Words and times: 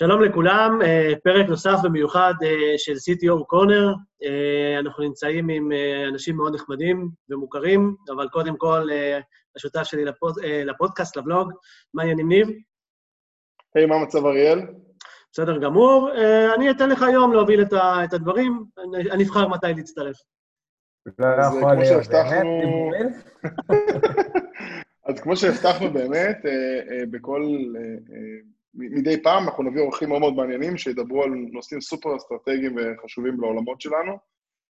שלום 0.00 0.22
לכולם, 0.22 0.82
אה, 0.82 1.12
פרק 1.24 1.48
נוסף 1.48 1.76
ומיוחד 1.84 2.34
אה, 2.42 2.78
של 2.78 2.92
CTO 2.92 3.44
קורנר. 3.44 3.94
אנחנו 4.78 5.04
נמצאים 5.04 5.48
עם 5.48 5.72
אה, 5.72 6.08
אנשים 6.08 6.36
מאוד 6.36 6.54
נחמדים 6.54 7.08
ומוכרים, 7.30 7.94
אבל 8.16 8.28
קודם 8.28 8.56
כל, 8.56 8.88
השותף 9.56 9.82
שלי 9.82 10.04
לפוד, 10.04 10.34
לפודקאסט, 10.64 11.16
לבלוג, 11.16 11.52
מה 11.94 12.02
העניינים 12.02 12.28
ניב? 12.28 12.48
היי, 13.74 13.84
hey, 13.84 13.86
מה 13.86 13.94
המצב 13.94 14.26
אריאל? 14.26 14.60
בסדר 15.32 15.58
גמור. 15.58 16.10
אני 16.54 16.70
אתן 16.70 16.88
לך 16.88 17.02
היום 17.02 17.32
להוביל 17.32 17.62
את 18.04 18.12
הדברים, 18.12 18.64
אני 19.12 19.24
אבחר 19.24 19.48
מתי 19.48 19.66
להצטרף. 19.76 20.16
לא 21.18 21.26
יכול 21.26 21.74
להיות, 21.74 22.08
באמת? 22.10 23.16
אז 25.08 25.20
כמו 25.20 25.36
שהבטחנו 25.36 25.92
באמת, 25.92 26.38
בכל 27.10 27.42
מדי 28.74 29.22
פעם 29.22 29.44
אנחנו 29.44 29.62
נביא 29.62 29.80
אורחים 29.80 30.08
מאוד 30.08 30.20
מאוד 30.20 30.34
מעניינים 30.34 30.76
שידברו 30.76 31.22
על 31.22 31.30
נושאים 31.30 31.80
סופר 31.80 32.16
אסטרטגיים 32.16 32.76
וחשובים 32.76 33.40
לעולמות 33.40 33.80
שלנו. 33.80 34.18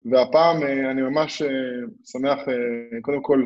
והפעם 0.05 0.63
אה, 0.63 0.91
אני 0.91 1.03
ממש 1.03 1.43
אה, 1.43 1.49
שמח 2.05 2.39
אה, 2.49 3.01
קודם 3.03 3.23
כל 3.23 3.45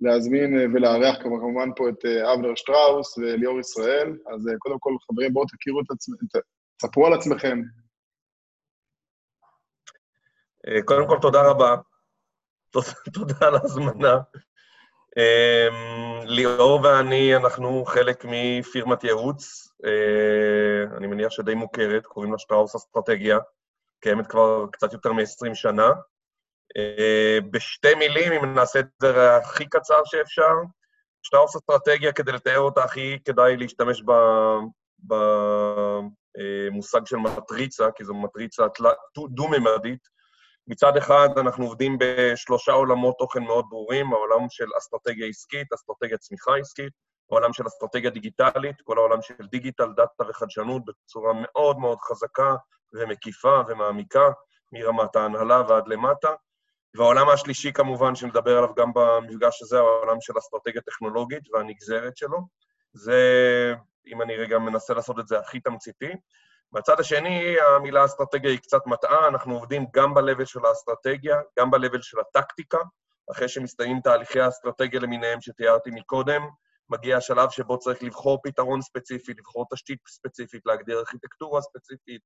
להזמין 0.00 0.54
ולארח 0.74 1.22
כמובן 1.22 1.68
פה 1.76 1.88
את 1.88 2.04
אבנר 2.04 2.54
שטראוס 2.54 3.18
וליאור 3.18 3.60
ישראל. 3.60 4.18
אז 4.34 4.48
קודם 4.58 4.76
כל, 4.78 4.96
חברים, 5.06 5.32
בואו 5.32 5.46
תכירו 5.46 5.80
את 5.80 5.90
עצמכם, 5.90 6.26
תספרו 6.76 7.06
על 7.06 7.12
עצמכם. 7.12 7.60
קודם 10.84 11.08
כל, 11.08 11.18
תודה 11.22 11.50
רבה. 11.50 11.76
תודה 13.14 13.34
על 13.40 13.54
ההזמנה. 13.54 14.14
אמ, 15.16 16.20
ליאור 16.26 16.80
ואני, 16.84 17.36
אנחנו 17.36 17.84
חלק 17.84 18.24
מפירמת 18.28 19.04
ייעוץ, 19.04 19.68
אה, 19.84 20.96
אני 20.96 21.06
מניח 21.06 21.30
שדי 21.30 21.54
מוכרת, 21.54 22.06
קוראים 22.06 22.32
לה 22.32 22.38
שטראוס 22.38 22.74
אסטרטגיה, 22.74 23.38
קיימת 24.00 24.26
כבר 24.26 24.66
קצת 24.72 24.92
יותר 24.92 25.12
מ-20 25.12 25.54
שנה. 25.54 25.90
אה, 26.76 27.38
בשתי 27.50 27.94
מילים, 27.94 28.32
אם 28.32 28.54
נעשה 28.54 28.78
את 28.78 28.86
זה 29.02 29.36
הכי 29.36 29.66
קצר 29.68 30.00
שאפשר, 30.04 30.52
שטראוס 31.22 31.56
אסטרטגיה, 31.56 32.12
כדי 32.12 32.32
לתאר 32.32 32.58
אותה, 32.58 32.84
הכי 32.84 33.18
כדאי 33.24 33.56
להשתמש 33.56 34.02
במושג 36.70 37.06
של 37.06 37.16
מטריצה, 37.16 37.90
כי 37.90 38.04
זו 38.04 38.14
מטריצה 38.14 38.66
דו-ממדית, 39.28 40.19
מצד 40.70 40.96
אחד, 40.96 41.28
אנחנו 41.36 41.64
עובדים 41.64 41.96
בשלושה 42.00 42.72
עולמות 42.72 43.14
תוכן 43.18 43.42
מאוד 43.42 43.64
ברורים, 43.68 44.12
העולם 44.12 44.46
של 44.50 44.66
אסטרטגיה 44.78 45.26
עסקית, 45.26 45.72
אסטרטגיית 45.72 46.20
צמיחה 46.20 46.56
עסקית, 46.56 46.92
העולם 47.30 47.52
של 47.52 47.66
אסטרטגיה 47.66 48.10
דיגיטלית, 48.10 48.76
כל 48.84 48.98
העולם 48.98 49.22
של 49.22 49.46
דיגיטל, 49.50 49.92
דאטה 49.96 50.24
וחדשנות 50.28 50.82
בצורה 50.84 51.32
מאוד 51.36 51.78
מאוד 51.78 51.98
חזקה 52.00 52.54
ומקיפה 52.92 53.60
ומעמיקה, 53.68 54.30
מרמת 54.72 55.16
ההנהלה 55.16 55.62
ועד 55.68 55.88
למטה. 55.88 56.28
והעולם 56.94 57.28
השלישי, 57.28 57.72
כמובן, 57.72 58.14
שנדבר 58.14 58.58
עליו 58.58 58.74
גם 58.74 58.92
במפגש 58.94 59.62
הזה, 59.62 59.78
העולם 59.78 60.20
של 60.20 60.38
אסטרטגיה 60.38 60.82
טכנולוגית 60.82 61.42
והנגזרת 61.52 62.16
שלו. 62.16 62.38
זה, 62.92 63.20
אם 64.06 64.22
אני 64.22 64.36
רגע 64.36 64.58
מנסה 64.58 64.94
לעשות 64.94 65.18
את 65.18 65.28
זה 65.28 65.38
הכי 65.38 65.60
תמציתי. 65.60 66.12
מהצד 66.72 67.00
השני, 67.00 67.56
המילה 67.60 68.04
אסטרטגיה 68.04 68.50
היא 68.50 68.58
קצת 68.58 68.86
מטעה, 68.86 69.28
אנחנו 69.28 69.54
עובדים 69.54 69.86
גם 69.94 70.14
ב-level 70.14 70.44
של 70.44 70.66
האסטרטגיה, 70.66 71.36
גם 71.58 71.70
ב-level 71.70 72.02
של 72.02 72.16
הטקטיקה. 72.20 72.78
אחרי 73.32 73.48
שמסתיימים 73.48 74.00
תהליכי 74.00 74.40
האסטרטגיה 74.40 75.00
למיניהם 75.00 75.40
שתיארתי 75.40 75.90
מקודם, 75.90 76.42
מגיע 76.88 77.16
השלב 77.16 77.50
שבו 77.50 77.78
צריך 77.78 78.02
לבחור 78.02 78.40
פתרון 78.42 78.82
ספציפי, 78.82 79.32
לבחור 79.38 79.66
תשתית 79.72 79.98
ספציפית, 80.08 80.66
להגדיר 80.66 80.98
ארכיטקטורה 80.98 81.60
ספציפית, 81.60 82.20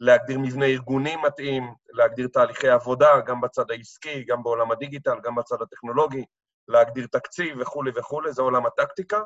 להגדיר 0.00 0.38
מבנה 0.38 0.66
ארגוני 0.66 1.16
מתאים, 1.16 1.74
להגדיר 1.92 2.28
תהליכי 2.32 2.68
עבודה, 2.68 3.20
גם 3.20 3.40
בצד 3.40 3.70
העסקי, 3.70 4.24
גם 4.24 4.42
בעולם 4.42 4.70
הדיגיטל, 4.70 5.20
גם 5.22 5.34
בצד 5.34 5.62
הטכנולוגי, 5.62 6.24
להגדיר 6.68 7.06
תקציב 7.12 7.56
וכולי 7.60 7.90
וכולי, 7.94 8.32
זה 8.32 8.42
עולם 8.42 8.66
הטקטיקה. 8.66 9.20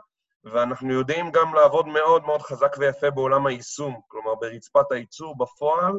ואנחנו 0.44 0.92
יודעים 0.92 1.30
גם 1.30 1.54
לעבוד 1.54 1.86
מאוד 1.86 2.24
מאוד 2.24 2.42
חזק 2.42 2.76
ויפה 2.78 3.10
בעולם 3.10 3.46
היישום, 3.46 4.00
כלומר 4.08 4.34
ברצפת 4.34 4.92
הייצור 4.92 5.38
בפועל, 5.38 5.92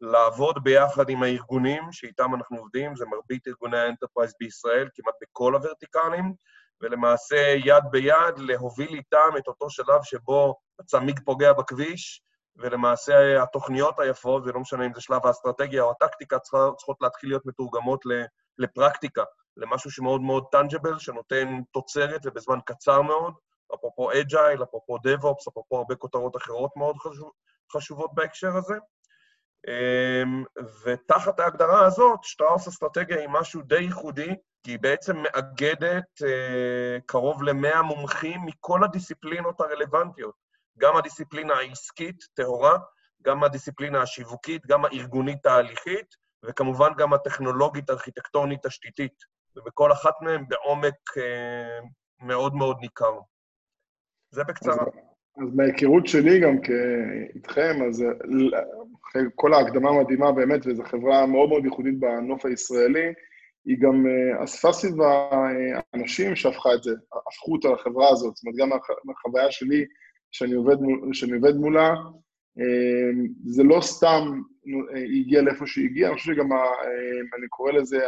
לעבוד 0.00 0.64
ביחד 0.64 1.08
עם 1.08 1.22
הארגונים 1.22 1.92
שאיתם 1.92 2.34
אנחנו 2.34 2.56
עובדים, 2.56 2.96
זה 2.96 3.04
מרבית 3.06 3.48
ארגוני 3.48 3.78
ה 3.78 3.83
enterprise 3.83 4.34
בישראל, 4.40 4.88
כמעט 4.94 5.14
בכל 5.22 5.54
הוורטיקלים, 5.54 6.34
ולמעשה 6.80 7.54
יד 7.64 7.84
ביד 7.90 8.38
להוביל 8.38 8.94
איתם 8.94 9.36
את 9.38 9.48
אותו 9.48 9.70
שלב 9.70 10.02
שבו 10.02 10.54
הצמיג 10.80 11.20
פוגע 11.24 11.52
בכביש, 11.52 12.22
ולמעשה 12.56 13.42
התוכניות 13.42 13.98
היפות, 13.98 14.42
ולא 14.46 14.60
משנה 14.60 14.86
אם 14.86 14.94
זה 14.94 15.00
שלב 15.00 15.26
האסטרטגיה 15.26 15.82
או 15.82 15.90
הטקטיקה, 15.90 16.38
צריכות 16.38 16.96
להתחיל 17.00 17.30
להיות 17.30 17.46
מתורגמות 17.46 18.00
לפרקטיקה, 18.58 19.22
למשהו 19.56 19.90
שמאוד 19.90 20.20
מאוד 20.20 20.44
tangible, 20.52 20.98
שנותן 20.98 21.60
תוצרת 21.72 22.20
ובזמן 22.24 22.58
קצר 22.66 23.02
מאוד, 23.02 23.34
אפרופו 23.74 24.12
agile, 24.12 24.62
אפרופו 24.62 24.98
DevOps, 24.98 25.48
אפרופו 25.48 25.78
הרבה 25.78 25.94
כותרות 25.94 26.36
אחרות 26.36 26.70
מאוד 26.76 26.96
חשוב, 26.96 27.30
חשובות 27.72 28.14
בהקשר 28.14 28.56
הזה. 28.56 28.74
אמ, 29.68 30.44
ותחת 30.84 31.40
ההגדרה 31.40 31.86
הזאת, 31.86 32.24
שטראוס 32.24 32.68
אסטרטגיה 32.68 33.20
היא 33.20 33.28
משהו 33.28 33.62
די 33.62 33.80
ייחודי, 33.80 34.34
כי 34.62 34.70
היא 34.70 34.78
בעצם 34.78 35.16
מאגדת 35.16 36.22
אה, 36.24 36.98
קרוב 37.06 37.42
ל-100 37.42 37.82
מומחים 37.82 38.40
מכל 38.44 38.84
הדיסציפלינות 38.84 39.60
הרלוונטיות, 39.60 40.34
גם 40.78 40.96
הדיסציפלינה 40.96 41.54
העסקית, 41.54 42.24
טהורה, 42.34 42.78
גם 43.22 43.44
הדיסציפלינה 43.44 44.02
השיווקית, 44.02 44.66
גם 44.66 44.84
הארגונית-תהליכית, 44.84 46.14
וכמובן 46.44 46.90
גם 46.96 47.12
הטכנולוגית-ארכיטקטונית-תשתיתית, 47.12 49.24
ובכל 49.56 49.92
אחת 49.92 50.14
מהן 50.20 50.44
בעומק 50.48 50.94
אה, 51.16 51.78
מאוד 52.20 52.54
מאוד 52.54 52.76
ניכר. 52.80 53.18
זה 54.36 54.44
בקצרה. 54.48 54.84
אז, 55.42 55.54
מההיכרות 55.54 56.06
שלי 56.06 56.40
גם 56.40 56.56
איתכם, 57.34 57.76
אז 57.88 58.04
אחרי 59.04 59.22
כל 59.34 59.54
ההקדמה 59.54 59.90
המדהימה 59.90 60.32
באמת, 60.32 60.66
וזו 60.66 60.82
חברה 60.84 61.26
מאוד 61.26 61.48
מאוד 61.48 61.64
ייחודית 61.64 61.98
בנוף 61.98 62.46
הישראלי, 62.46 63.12
היא 63.66 63.76
גם 63.80 64.06
אה, 64.06 64.44
אספה 64.44 64.72
סביבה 64.72 65.28
אה, 65.32 65.80
אנשים 65.94 66.36
שהפכה 66.36 66.74
את 66.74 66.82
זה, 66.82 66.90
הפכו 67.28 67.52
אותה 67.52 67.68
לחברה 67.68 68.08
הזאת. 68.08 68.36
זאת 68.36 68.44
אומרת, 68.44 68.56
גם 68.58 68.78
מהחוויה 69.04 69.50
שלי, 69.50 69.84
שאני 70.32 70.52
עובד, 70.52 70.76
שאני 71.12 71.32
עובד 71.32 71.54
מולה, 71.54 71.88
אה, 72.58 73.10
זה 73.44 73.62
לא 73.62 73.80
סתם 73.80 74.40
היא 74.94 75.24
הגיעה 75.24 75.42
לאיפה 75.42 75.66
שהיא 75.66 75.84
הגיעה, 75.90 76.10
אני 76.10 76.18
חושב 76.18 76.32
שגם, 76.32 76.52
אני 77.38 77.48
קורא 77.48 77.72
לזה, 77.72 77.98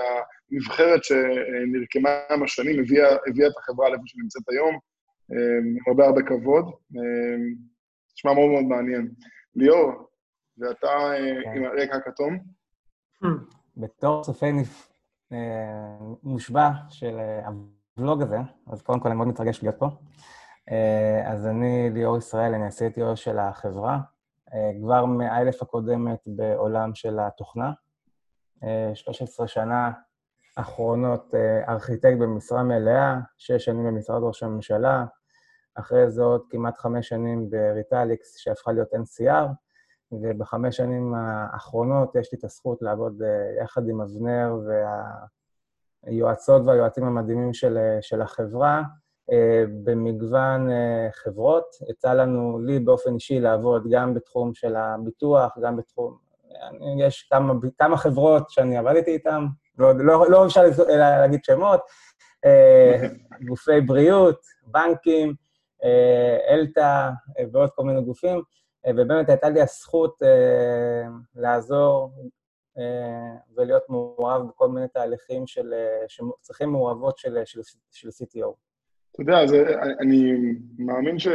הנבחרת 0.53 1.05
שנרקמה 1.05 2.11
עם 2.31 2.43
השנים, 2.43 2.81
הביאה, 2.81 3.09
הביאה 3.27 3.49
את 3.49 3.55
החברה 3.59 3.89
לאיפה 3.89 4.03
שהיא 4.07 4.23
נמצאת 4.23 4.43
היום. 4.49 4.79
עם 5.31 5.77
הרבה 5.87 6.07
הרבה 6.07 6.23
כבוד. 6.23 6.65
נשמע 8.15 8.35
מאוד 8.35 8.51
מאוד 8.51 8.65
מעניין. 8.65 9.09
ליאור, 9.55 9.93
ואתה 10.59 10.89
כן. 11.45 11.57
עם 11.57 11.65
הרקע 11.65 11.97
הכתום? 11.97 12.39
בתור 13.77 14.23
צופה 14.23 14.47
אה, 15.33 15.99
מושבע 16.23 16.71
של 16.89 17.19
אה, 17.19 17.49
הוולוג 17.97 18.23
הזה, 18.23 18.39
אז 18.67 18.83
קודם 18.83 19.01
כל 19.01 19.09
אני 19.09 19.17
מאוד 19.17 19.29
מתרגש 19.29 19.63
להיות 19.63 19.77
פה. 19.79 19.89
אה, 20.71 21.33
אז 21.33 21.47
אני 21.47 21.91
ליאור 21.91 22.19
ישראל, 22.19 22.55
אני 22.55 22.65
ה-CTO 22.65 23.17
של 23.17 23.39
החברה, 23.39 23.99
כבר 24.81 25.05
מהאלף 25.05 25.63
הקודמת 25.63 26.19
בעולם 26.27 26.95
של 26.95 27.19
התוכנה. 27.21 27.73
13 28.95 29.49
שנה 29.49 29.91
אחרונות 30.57 31.35
ארכיטקט 31.69 32.19
במשרה 32.19 32.63
מלאה, 32.63 33.17
שש 33.39 33.65
שנים 33.65 33.85
במשרד 33.85 34.23
ראש 34.23 34.43
הממשלה, 34.43 35.05
אחרי 35.79 36.11
זה 36.11 36.23
עוד 36.23 36.43
כמעט 36.51 36.79
חמש 36.79 37.09
שנים 37.09 37.51
בריטליקס, 37.51 38.37
שהפכה 38.37 38.73
להיות 38.73 38.95
NCR, 38.95 39.47
ובחמש 40.13 40.77
שנים 40.77 41.15
האחרונות 41.15 42.15
יש 42.15 42.33
לי 42.33 42.39
את 42.39 42.45
הזכות 42.45 42.83
לעבוד 42.83 43.23
אה, 43.23 43.63
יחד 43.63 43.89
עם 43.89 44.01
אבנר 44.01 44.57
והיועצות 46.07 46.63
והיועצים 46.67 47.05
המדהימים 47.05 47.53
של, 47.53 47.79
אה, 47.79 47.99
של 48.01 48.23
החברה 48.23 48.83
אה, 49.33 49.65
במגוון 49.85 50.69
חברות. 51.13 51.65
יצא 51.91 52.13
לנו, 52.13 52.59
לי 52.59 52.79
באופן 52.79 53.15
אישי, 53.15 53.41
לעבוד 53.41 53.87
גם 53.91 54.15
בתחום 54.15 54.55
של 54.55 54.77
הביטוח, 54.77 55.59
גם 55.63 55.77
בתחום... 55.77 56.29
יש 56.99 57.29
כמה, 57.31 57.55
כמה 57.79 57.97
חברות 57.97 58.51
שאני 58.51 58.79
עבדתי 58.79 59.11
איתן, 59.11 59.45
לא, 59.79 59.93
לא, 59.99 60.31
לא 60.31 60.47
אפשר 60.47 60.63
להגיד 60.89 61.45
שמות, 61.45 61.81
גופי 63.49 63.81
בריאות, 63.81 64.41
בנקים, 64.67 65.35
אלתא 66.51 67.11
ועוד 67.53 67.71
כל 67.71 67.83
מיני 67.85 68.03
גופים. 68.03 68.43
אה, 68.87 68.93
ובאמת 68.97 69.29
הייתה 69.29 69.49
לי 69.49 69.61
הזכות 69.61 70.23
אה, 70.23 71.09
לעזור 71.37 72.13
אה, 72.79 73.37
ולהיות 73.57 73.83
מעורב 73.89 74.49
בכל 74.49 74.69
מיני 74.69 74.89
תהליכים 74.89 75.47
של, 75.47 75.73
שצריכים 76.09 76.69
מעורבות 76.69 77.19
של, 77.19 77.37
של, 77.45 77.61
של 77.91 78.09
CTO. 78.09 78.53
אתה 79.13 79.23
יודע, 79.23 79.47
זה, 79.47 79.65
אני 80.01 80.33
מאמין 80.79 81.19
ש... 81.19 81.29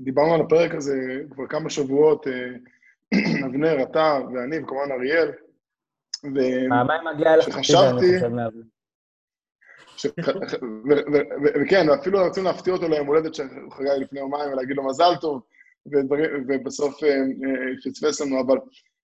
דיברנו 0.00 0.34
על 0.34 0.40
הפרק 0.40 0.74
הזה 0.74 0.94
כבר 1.30 1.46
כמה 1.46 1.70
שבועות, 1.70 2.26
אבנר, 3.46 3.82
אתה 3.82 4.18
ואני, 4.34 4.58
וכמובן 4.58 4.92
אריאל. 4.92 5.32
פעמיים 6.68 7.02
מגיע 7.14 7.36
לך, 7.36 7.44
שחשבתי... 7.44 8.16
וכן, 11.62 11.90
ואפילו 11.90 12.18
רצינו 12.18 12.46
להפתיע 12.46 12.72
אותו 12.72 12.88
ליום 12.88 13.06
הולדת 13.06 13.34
שחגג 13.34 13.96
לפני 14.00 14.20
יומיים 14.20 14.52
ולהגיד 14.52 14.76
לו 14.76 14.86
מזל 14.86 15.16
טוב, 15.20 15.42
ובסוף 16.48 17.00
פספס 17.84 18.20
לנו, 18.20 18.40
אבל 18.40 18.56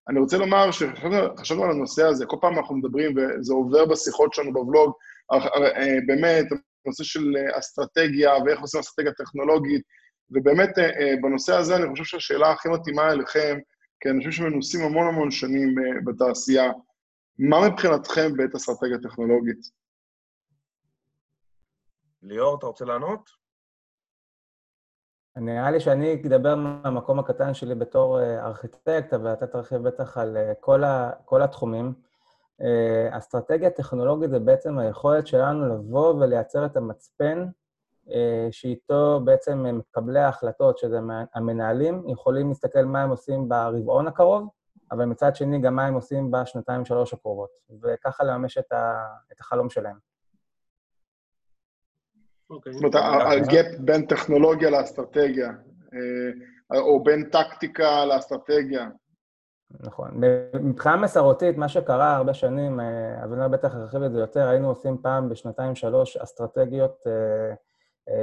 אני 0.09 0.21
רוצה 0.21 0.39
לומר 0.39 0.71
שחשבנו 0.71 1.65
על 1.65 1.71
הנושא 1.71 2.05
הזה, 2.05 2.27
כל 2.27 2.37
פעם 2.41 2.59
אנחנו 2.59 2.77
מדברים, 2.77 3.15
וזה 3.17 3.55
עובר 3.55 3.85
בשיחות 3.85 4.35
שלנו 4.35 4.53
בבלוג, 4.53 4.93
באמת, 6.07 6.47
הנושא 6.87 7.05
של 7.05 7.35
אסטרטגיה 7.59 8.33
ואיך 8.45 8.61
עושים 8.61 8.81
אסטרטגיה 8.81 9.13
טכנולוגית, 9.13 9.83
ובאמת, 10.31 10.71
בנושא 11.23 11.55
הזה 11.55 11.77
אני 11.77 11.91
חושב 11.91 12.05
שהשאלה 12.05 12.51
הכי 12.51 12.69
מתאימה 12.69 13.13
אליכם, 13.13 13.59
כי 14.01 14.11
אנשים 14.11 14.33
שמנוסים 14.33 14.81
המון 14.81 15.07
המון 15.07 15.31
שנים 15.31 15.75
בתעשייה, 16.05 16.71
מה 17.39 17.69
מבחינתכם 17.69 18.37
בעת 18.37 18.55
אסטרטגיה 18.55 18.99
טכנולוגית? 18.99 19.86
ליאור, 22.27 22.59
אתה 22.59 22.67
רוצה 22.67 22.85
לענות? 22.85 23.31
נראה 25.37 25.71
לי 25.71 25.81
שאני 25.81 26.23
אדבר 26.27 26.55
מהמקום 26.55 27.19
הקטן 27.19 27.55
שלי 27.55 27.75
בתור 27.75 28.21
ארכיטקט, 28.21 29.15
אבל 29.15 29.33
אתה 29.33 29.47
תרחיב 29.47 29.83
בטח 29.83 30.19
על 30.19 30.37
כל, 30.61 30.85
ה, 30.85 31.11
כל 31.25 31.43
התחומים. 31.43 31.95
אסטרטגיה 33.11 33.71
טכנולוגית 33.71 34.31
זה 34.31 34.39
בעצם 34.39 34.79
היכולת 34.79 35.27
שלנו 35.27 35.75
לבוא 35.75 36.15
ולייצר 36.15 36.67
את 36.67 36.77
המצפן 36.77 37.47
שאיתו 38.51 39.21
בעצם 39.25 39.67
מקבלי 39.79 40.21
ההחלטות, 40.21 40.79
שזה 40.79 40.99
המנהלים, 41.35 42.09
יכולים 42.09 42.49
להסתכל 42.49 42.85
מה 42.85 43.03
הם 43.03 43.11
עושים 43.11 43.49
ברבעון 43.49 44.07
הקרוב, 44.07 44.49
אבל 44.93 45.05
מצד 45.05 45.37
שני 45.37 45.59
גם 45.59 45.77
מה 45.77 45.87
הם 45.87 45.95
עושים 45.95 46.31
בשנתיים-שלוש 46.31 47.13
הקרובות, 47.13 47.51
וככה 47.83 48.25
לממש 48.25 48.59
את, 48.59 48.73
ה, 48.73 49.07
את 49.33 49.41
החלום 49.41 49.71
שלהם. 49.71 50.16
אוקיי. 52.51 52.73
זאת 52.73 52.95
אומרת, 52.95 52.95
הגאפ 53.27 53.67
בין 53.79 54.07
טכנולוגיה 54.07 54.71
לאסטרטגיה, 54.71 55.53
או 56.75 57.05
בין 57.05 57.31
טקטיקה 57.31 58.05
לאסטרטגיה. 58.05 58.89
נכון. 59.81 60.21
מבחינה 60.55 60.97
מסורתית, 60.97 61.57
מה 61.57 61.69
שקרה 61.69 62.17
הרבה 62.17 62.35
שנים, 62.35 62.81
אבנר 63.25 63.49
בטח 63.49 63.75
הרחיב 63.75 64.03
את 64.03 64.13
זה 64.13 64.21
יותר, 64.21 64.49
היינו 64.49 64.69
עושים 64.69 64.99
פעם 65.03 65.29
בשנתיים-שלוש 65.29 66.17
אסטרטגיות 66.17 67.05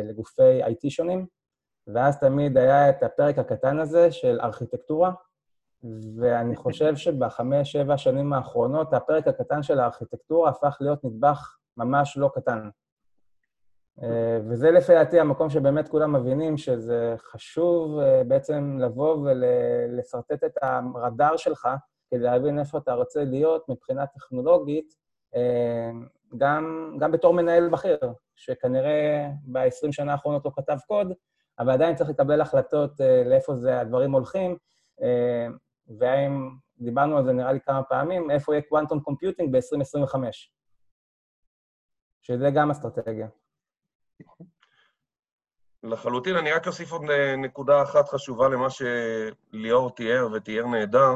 לגופי 0.04 0.64
IT 0.64 0.90
שונים, 0.90 1.25
ואז 1.88 2.20
תמיד 2.20 2.58
היה 2.58 2.90
את 2.90 3.04
הפרק 3.04 3.38
הקטן 3.38 3.80
הזה 3.80 4.12
של 4.12 4.40
ארכיטקטורה, 4.42 5.12
ואני 6.18 6.56
חושב 6.56 6.96
שבחמש-שבע 6.96 7.98
שנים 7.98 8.34
האחרונות, 8.34 8.94
הפרק 8.94 9.28
הקטן 9.28 9.64
של 9.64 9.80
הארכיטקטורה 9.80 10.50
הפך 10.50 10.78
להיות 10.81 11.04
נדבך 11.04 11.58
ממש 11.78 12.18
לא 12.18 12.31
קטן. 12.36 12.70
וזה 14.50 14.72
לפי 14.72 14.94
דעתי 14.94 15.19
המקום 15.19 15.50
שבאמת 15.50 15.88
כולם 15.88 16.13
מבינים 16.16 16.57
שזה 16.57 17.16
חשוב 17.18 18.00
בעצם 18.28 18.78
לבוא 18.81 19.16
ולשרטט 19.16 20.44
את 20.44 20.57
הרדאר 20.62 21.38
שלך 21.38 21.68
כדי 22.12 22.19
להבין 22.24 22.60
איפה 22.60 22.78
אתה 22.78 22.94
רוצה 22.94 23.24
להיות 23.24 23.69
מבחינה 23.69 24.07
טכנולוגית, 24.07 24.94
גם, 26.38 26.95
גם 27.00 27.12
בתור 27.12 27.34
מנהל 27.34 27.69
בכיר, 27.69 27.98
שכנראה 28.36 29.30
ב-20 29.45 29.92
שנה 29.92 30.12
האחרונות 30.12 30.46
לא 30.46 30.51
כתב 30.56 30.78
קוד, 30.88 31.13
אבל 31.60 31.72
עדיין 31.72 31.96
צריך 31.96 32.10
לקבל 32.10 32.42
החלטות 32.42 32.92
לאיפה 33.25 33.56
זה 33.56 33.80
הדברים 33.80 34.12
הולכים, 34.12 34.57
והאם, 36.00 36.50
דיברנו 36.78 37.18
על 37.18 37.25
זה 37.25 37.34
נראה 37.34 37.54
לי 37.54 37.60
כמה 37.60 37.84
פעמים, 37.84 38.31
איפה 38.31 38.54
יהיה 38.54 38.62
קוואנטום 38.69 39.00
קומפיוטינג 39.00 39.57
ב-2025, 39.57 40.16
שזה 42.22 42.50
גם 42.54 42.72
אסטרטגיה. 42.72 43.28
לחלוטין, 45.83 46.36
אני 46.36 46.51
רק 46.51 46.68
אוסיף 46.68 46.92
עוד 46.92 47.01
נקודה 47.38 47.83
אחת 47.83 48.10
חשובה 48.10 48.50
למה 48.50 48.68
שליאור 48.69 49.95
תיאר, 49.95 50.27
ותיאר 50.33 50.65
נהדר, 50.65 51.15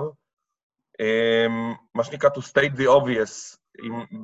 מה 1.95 2.03
שנקרא 2.03 2.29
to 2.29 2.41
state 2.41 2.77
the 2.77 2.85
obvious. 2.85 3.57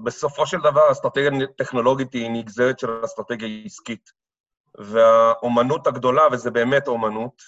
בסופו 0.03 0.47
של 0.47 0.57
דבר, 0.57 0.91
אסטרטגיה 0.91 1.29
טכנולוגית 1.57 2.13
היא 2.13 2.31
נגזרת 2.31 2.79
של 2.79 3.05
אסטרטגיה 3.05 3.65
עסקית. 3.65 4.23
והאומנות 4.77 5.87
הגדולה, 5.87 6.21
וזה 6.31 6.51
באמת 6.51 6.87
אומנות, 6.87 7.41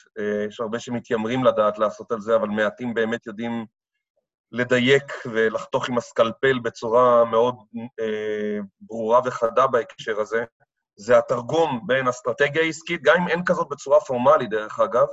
יש 0.47 0.59
הרבה 0.59 0.79
שמתיימרים 0.79 1.43
לדעת 1.43 1.79
לעשות 1.79 2.11
על 2.11 2.19
זה, 2.19 2.35
אבל 2.35 2.47
מעטים 2.47 2.93
באמת 2.93 3.27
יודעים 3.27 3.65
לדייק 4.51 5.13
ולחתוך 5.25 5.89
עם 5.89 5.97
הסקלפל 5.97 6.59
בצורה 6.59 7.25
מאוד 7.25 7.55
אה, 7.99 8.59
ברורה 8.81 9.19
וחדה 9.25 9.67
בהקשר 9.67 10.19
הזה, 10.19 10.45
זה 10.97 11.17
התרגום 11.17 11.81
בין 11.87 12.07
אסטרטגיה 12.07 12.63
עסקית, 12.63 13.01
גם 13.03 13.15
אם 13.21 13.27
אין 13.27 13.45
כזאת 13.45 13.67
בצורה 13.69 13.99
פורמלית, 13.99 14.49
דרך 14.49 14.79
אגב, 14.79 15.07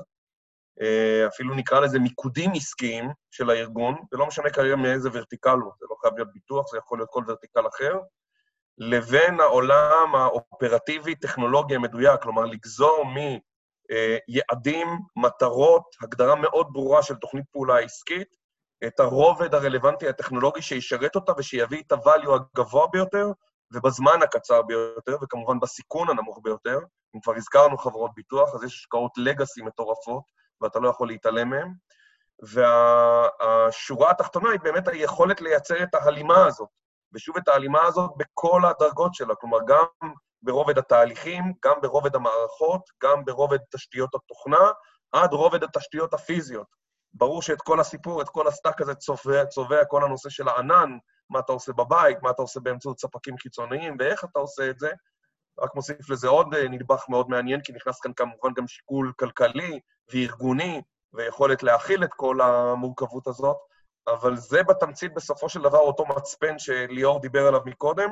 אפילו 1.28 1.54
נקרא 1.54 1.80
לזה 1.80 1.98
מיקודים 1.98 2.50
עסקיים 2.54 3.10
של 3.30 3.50
הארגון, 3.50 3.94
ולא 4.12 4.26
משנה 4.26 4.50
כרגע 4.50 4.76
מאיזה 4.76 5.08
ורטיקל 5.12 5.58
הוא, 5.58 5.72
זה 5.80 5.86
לא 5.90 5.96
חייב 6.00 6.14
להיות 6.14 6.32
ביטוח, 6.32 6.70
זה 6.70 6.78
יכול 6.78 6.98
להיות 6.98 7.10
כל 7.12 7.24
ורטיקל 7.28 7.68
אחר, 7.68 7.98
לבין 8.78 9.40
העולם 9.40 10.14
האופרטיבי-טכנולוגי 10.14 11.74
המדויק, 11.74 12.22
כלומר, 12.22 12.44
לגזור 12.44 13.04
מיעדים, 13.04 14.88
מטרות, 15.16 15.84
הגדרה 16.02 16.34
מאוד 16.34 16.66
ברורה 16.72 17.02
של 17.02 17.14
תוכנית 17.14 17.44
פעולה 17.52 17.78
עסקית, 17.78 18.28
את 18.86 19.00
הרובד 19.00 19.54
הרלוונטי 19.54 20.08
הטכנולוגי 20.08 20.62
שישרת 20.62 21.16
אותה 21.16 21.32
ושיביא 21.38 21.82
את 21.86 21.92
ה-value 21.92 22.34
הגבוה 22.34 22.86
ביותר, 22.92 23.26
ובזמן 23.72 24.22
הקצר 24.22 24.62
ביותר, 24.62 25.16
וכמובן 25.22 25.60
בסיכון 25.60 26.10
הנמוך 26.10 26.40
ביותר. 26.42 26.78
אם 27.16 27.20
כבר 27.20 27.34
הזכרנו 27.36 27.78
חברות 27.78 28.10
ביטוח, 28.14 28.54
אז 28.54 28.64
יש 28.64 28.74
השקעות 28.74 29.12
לגאסי 29.16 29.62
מטורפות, 29.62 30.22
ואתה 30.60 30.78
לא 30.78 30.88
יכול 30.88 31.08
להתעלם 31.08 31.50
מהן. 31.50 31.72
והשורה 32.42 34.10
התחתונה 34.10 34.50
היא 34.50 34.60
באמת 34.60 34.88
היכולת 34.88 35.40
לייצר 35.40 35.82
את 35.82 35.94
ההלימה 35.94 36.46
הזאת, 36.46 36.68
ושוב 37.14 37.36
את 37.36 37.48
ההלימה 37.48 37.82
הזאת 37.82 38.10
בכל 38.16 38.62
הדרגות 38.64 39.14
שלה, 39.14 39.34
כלומר, 39.34 39.58
גם 39.66 40.12
ברובד 40.42 40.78
התהליכים, 40.78 41.44
גם 41.64 41.74
ברובד 41.82 42.16
המערכות, 42.16 42.82
גם 43.02 43.24
ברובד 43.24 43.58
תשתיות 43.74 44.14
התוכנה, 44.14 44.70
עד 45.12 45.32
רובד 45.32 45.62
התשתיות 45.64 46.14
הפיזיות. 46.14 46.66
ברור 47.14 47.42
שאת 47.42 47.62
כל 47.62 47.80
הסיפור, 47.80 48.22
את 48.22 48.28
כל 48.28 48.48
ה 48.48 48.54
stack 48.54 48.80
הזה 48.80 48.94
צובע, 48.94 49.46
צובע 49.46 49.84
כל 49.84 50.04
הנושא 50.04 50.28
של 50.28 50.48
הענן, 50.48 50.98
מה 51.32 51.38
אתה 51.38 51.52
עושה 51.52 51.72
בבית, 51.72 52.22
מה 52.22 52.30
אתה 52.30 52.42
עושה 52.42 52.60
באמצעות 52.60 53.00
ספקים 53.00 53.38
חיצוניים, 53.38 53.96
ואיך 53.98 54.24
אתה 54.24 54.38
עושה 54.38 54.70
את 54.70 54.78
זה. 54.78 54.90
רק 55.60 55.74
מוסיף 55.74 56.10
לזה 56.10 56.28
עוד 56.28 56.54
נדבך 56.54 57.04
מאוד 57.08 57.28
מעניין, 57.28 57.60
כי 57.60 57.72
נכנס 57.72 58.00
כאן 58.00 58.12
כמובן 58.12 58.52
גם 58.56 58.66
שיקול 58.66 59.12
כלכלי 59.18 59.80
וארגוני, 60.12 60.82
ויכולת 61.12 61.62
להכיל 61.62 62.04
את 62.04 62.14
כל 62.14 62.40
המורכבות 62.40 63.26
הזאת, 63.26 63.56
אבל 64.06 64.36
זה 64.36 64.62
בתמצית 64.62 65.14
בסופו 65.14 65.48
של 65.48 65.62
דבר 65.62 65.78
אותו 65.78 66.06
מצפן 66.06 66.58
שליאור 66.58 67.20
דיבר 67.20 67.46
עליו 67.46 67.60
מקודם, 67.66 68.10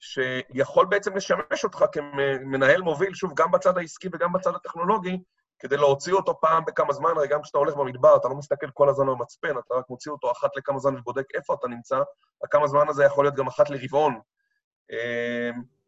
שיכול 0.00 0.86
בעצם 0.86 1.16
לשמש 1.16 1.64
אותך 1.64 1.84
כמנהל 1.92 2.82
מוביל, 2.82 3.14
שוב, 3.14 3.32
גם 3.34 3.50
בצד 3.50 3.78
העסקי 3.78 4.08
וגם 4.12 4.32
בצד 4.32 4.54
הטכנולוגי, 4.54 5.18
כדי 5.60 5.76
להוציא 5.76 6.12
אותו 6.12 6.40
פעם 6.40 6.64
בכמה 6.64 6.92
זמן, 6.92 7.10
הרי 7.16 7.28
גם 7.28 7.42
כשאתה 7.42 7.58
הולך 7.58 7.74
במדבר, 7.76 8.16
אתה 8.16 8.28
לא 8.28 8.34
מסתכל 8.34 8.70
כל 8.70 8.88
הזמן 8.88 9.06
במצפן, 9.06 9.58
אתה 9.58 9.74
רק 9.74 9.90
מוציא 9.90 10.12
אותו 10.12 10.32
אחת 10.32 10.56
לכמה 10.56 10.78
זמן 10.78 10.98
ובודק 10.98 11.26
איפה 11.34 11.54
אתה 11.54 11.68
נמצא, 11.68 12.02
הכמה 12.44 12.66
זמן 12.66 12.88
הזה 12.88 13.04
יכול 13.04 13.24
להיות 13.24 13.34
גם 13.34 13.46
אחת 13.46 13.70
לרבעון, 13.70 14.20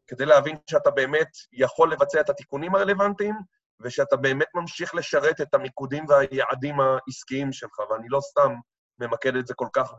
כדי 0.07 0.27
להבין 0.27 0.57
שאתה 0.71 0.91
באמת 0.91 1.29
יכול 1.53 1.93
לבצע 1.93 2.21
את 2.21 2.31
התיקונים 2.31 2.75
הרלוונטיים, 2.75 3.35
ושאתה 3.81 4.17
באמת 4.17 4.47
ממשיך 4.55 4.95
לשרת 4.95 5.41
את 5.41 5.55
המיקודים 5.55 6.05
והיעדים 6.09 6.77
העסקיים 6.81 7.53
שלך, 7.53 7.79
ואני 7.91 8.09
לא 8.09 8.21
סתם 8.21 8.55
ממקד 8.99 9.37
את 9.37 9.47
זה 9.47 9.55
כל 9.55 9.69
כך 9.73 9.93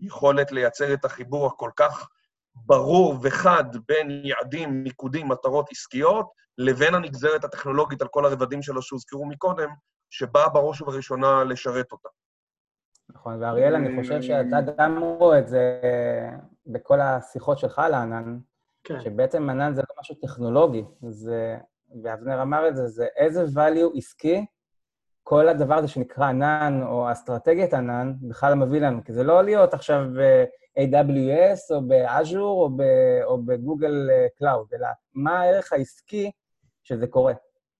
ביכולת 0.00 0.52
לייצר 0.52 0.94
את 0.94 1.04
החיבור 1.04 1.46
הכל 1.46 1.70
כך 1.76 2.08
ברור 2.56 3.16
וחד 3.22 3.64
בין 3.88 4.10
יעדים, 4.24 4.84
מיקודים, 4.84 5.28
מטרות 5.28 5.66
עסקיות, 5.70 6.26
לבין 6.58 6.94
הנגזרת 6.94 7.44
הטכנולוגית 7.44 8.02
על 8.02 8.08
כל 8.08 8.24
הרבדים 8.24 8.62
שלו 8.62 8.82
שהוזכרו 8.82 9.26
מקודם, 9.26 9.68
שבאה 10.10 10.48
בראש 10.48 10.82
ובראשונה 10.82 11.44
לשרת 11.44 11.92
אותה. 11.92 12.08
נכון, 13.08 13.42
ואריאל, 13.42 13.74
אני 13.74 14.02
חושב 14.02 14.22
שאתה 14.22 14.56
גם 14.78 14.98
רואה 14.98 15.38
את 15.38 15.48
זה 15.48 15.80
בכל 16.66 17.00
השיחות 17.00 17.58
שלך 17.58 17.78
על 17.78 17.94
הענן, 17.94 18.38
כן. 18.84 19.00
שבעצם 19.00 19.50
ענן 19.50 19.74
זה 19.74 19.82
לא 19.90 20.00
משהו 20.00 20.14
טכנולוגי, 20.14 20.84
זה, 21.08 21.56
ואבנר 22.02 22.42
אמר 22.42 22.68
את 22.68 22.76
זה, 22.76 22.86
זה 22.86 23.06
איזה 23.16 23.44
value 23.44 23.96
עסקי 23.98 24.46
כל 25.26 25.48
הדבר 25.48 25.74
הזה 25.74 25.88
שנקרא 25.88 26.26
ענן, 26.26 26.80
או 26.82 27.12
אסטרטגיית 27.12 27.74
ענן, 27.74 28.12
בכלל 28.22 28.54
מביא 28.54 28.80
לנו, 28.80 29.04
כי 29.04 29.12
זה 29.12 29.24
לא 29.24 29.44
להיות 29.44 29.74
עכשיו 29.74 30.04
ב-AWS, 30.16 31.74
או 31.74 31.82
ב 31.88 32.00
Azure, 32.00 32.70
או 33.24 33.42
ב 33.42 33.52
Google 33.52 34.10
Cloud, 34.38 34.66
אלא 34.74 34.86
מה 35.14 35.40
הערך 35.40 35.72
העסקי 35.72 36.30
שזה 36.82 37.06
קורה. 37.06 37.32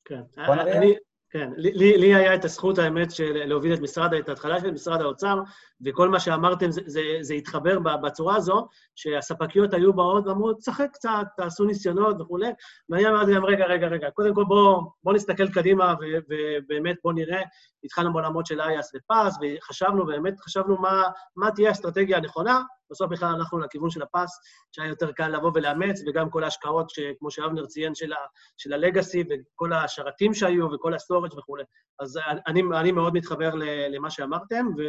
כן. 0.04 0.20
אני, 0.48 0.94
כן, 1.30 1.50
לי, 1.56 1.98
לי 1.98 2.14
היה 2.14 2.34
את 2.34 2.44
הזכות, 2.44 2.78
האמת, 2.78 3.10
של 3.10 3.32
להוביל 3.44 3.74
את 3.74 3.80
משרד, 3.80 4.14
את 4.14 4.28
ההתחלה 4.28 4.60
של 4.60 4.70
משרד 4.70 5.00
האוצר, 5.00 5.38
וכל 5.84 6.08
מה 6.08 6.20
שאמרתם, 6.20 6.70
זה, 6.70 6.80
זה, 6.86 7.00
זה 7.20 7.34
התחבר 7.34 7.78
בצורה 7.78 8.36
הזו, 8.36 8.68
שהספקיות 8.94 9.74
היו 9.74 9.92
באות 9.92 10.26
ואמרו, 10.26 10.54
תשחק 10.54 10.88
קצת, 10.92 11.26
תעשו 11.36 11.64
ניסיונות 11.64 12.20
וכולי, 12.20 12.50
ואני 12.88 13.08
אמרתי 13.08 13.32
להם, 13.32 13.44
רגע, 13.44 13.66
רגע, 13.66 13.86
רגע, 13.86 14.10
קודם 14.10 14.34
כל 14.34 14.44
בואו 14.44 14.92
בוא 15.04 15.12
נסתכל 15.12 15.48
קדימה, 15.48 15.94
ו, 16.00 16.04
ובאמת 16.28 16.96
בואו 17.02 17.14
נראה, 17.14 17.42
התחלנו 17.84 18.12
בעולמות 18.12 18.46
של 18.46 18.60
IaaS 18.60 18.92
ו 18.94 19.02
PaaS, 19.02 19.38
וחשבנו, 19.42 20.06
באמת 20.06 20.40
חשבנו 20.40 20.76
מה, 20.76 21.02
מה 21.36 21.50
תהיה 21.50 21.68
האסטרטגיה 21.68 22.16
הנכונה, 22.16 22.62
בסוף 22.90 23.10
בכלל 23.10 23.34
הלכנו 23.34 23.58
לכיוון 23.58 23.90
של 23.90 24.02
ה 24.02 24.07
PaaS, 24.07 24.30
שהיה 24.72 24.88
יותר 24.88 25.12
קל 25.12 25.28
לבוא 25.28 25.50
ולאמץ, 25.54 26.02
וגם 26.06 26.30
כל 26.30 26.44
ההשקעות, 26.44 26.92
כמו 27.18 27.30
שאבנר 27.30 27.66
ציין, 27.66 27.94
של, 27.94 28.12
ה, 28.12 28.16
של 28.56 28.72
ה 28.72 28.79
legacy, 28.79 29.24
וכל 29.30 29.72
השרתים 29.72 30.34
שהיו, 30.34 30.72
וכל 30.72 30.94
ה 30.94 31.00
storage 31.00 31.38
וכולי. 31.38 31.64
אז 32.00 32.18
אני, 32.46 32.62
אני 32.74 32.92
מאוד 32.92 33.14
מתחבר 33.14 33.50
למה 33.90 34.10
שאמרתם, 34.10 34.66
ו, 34.78 34.82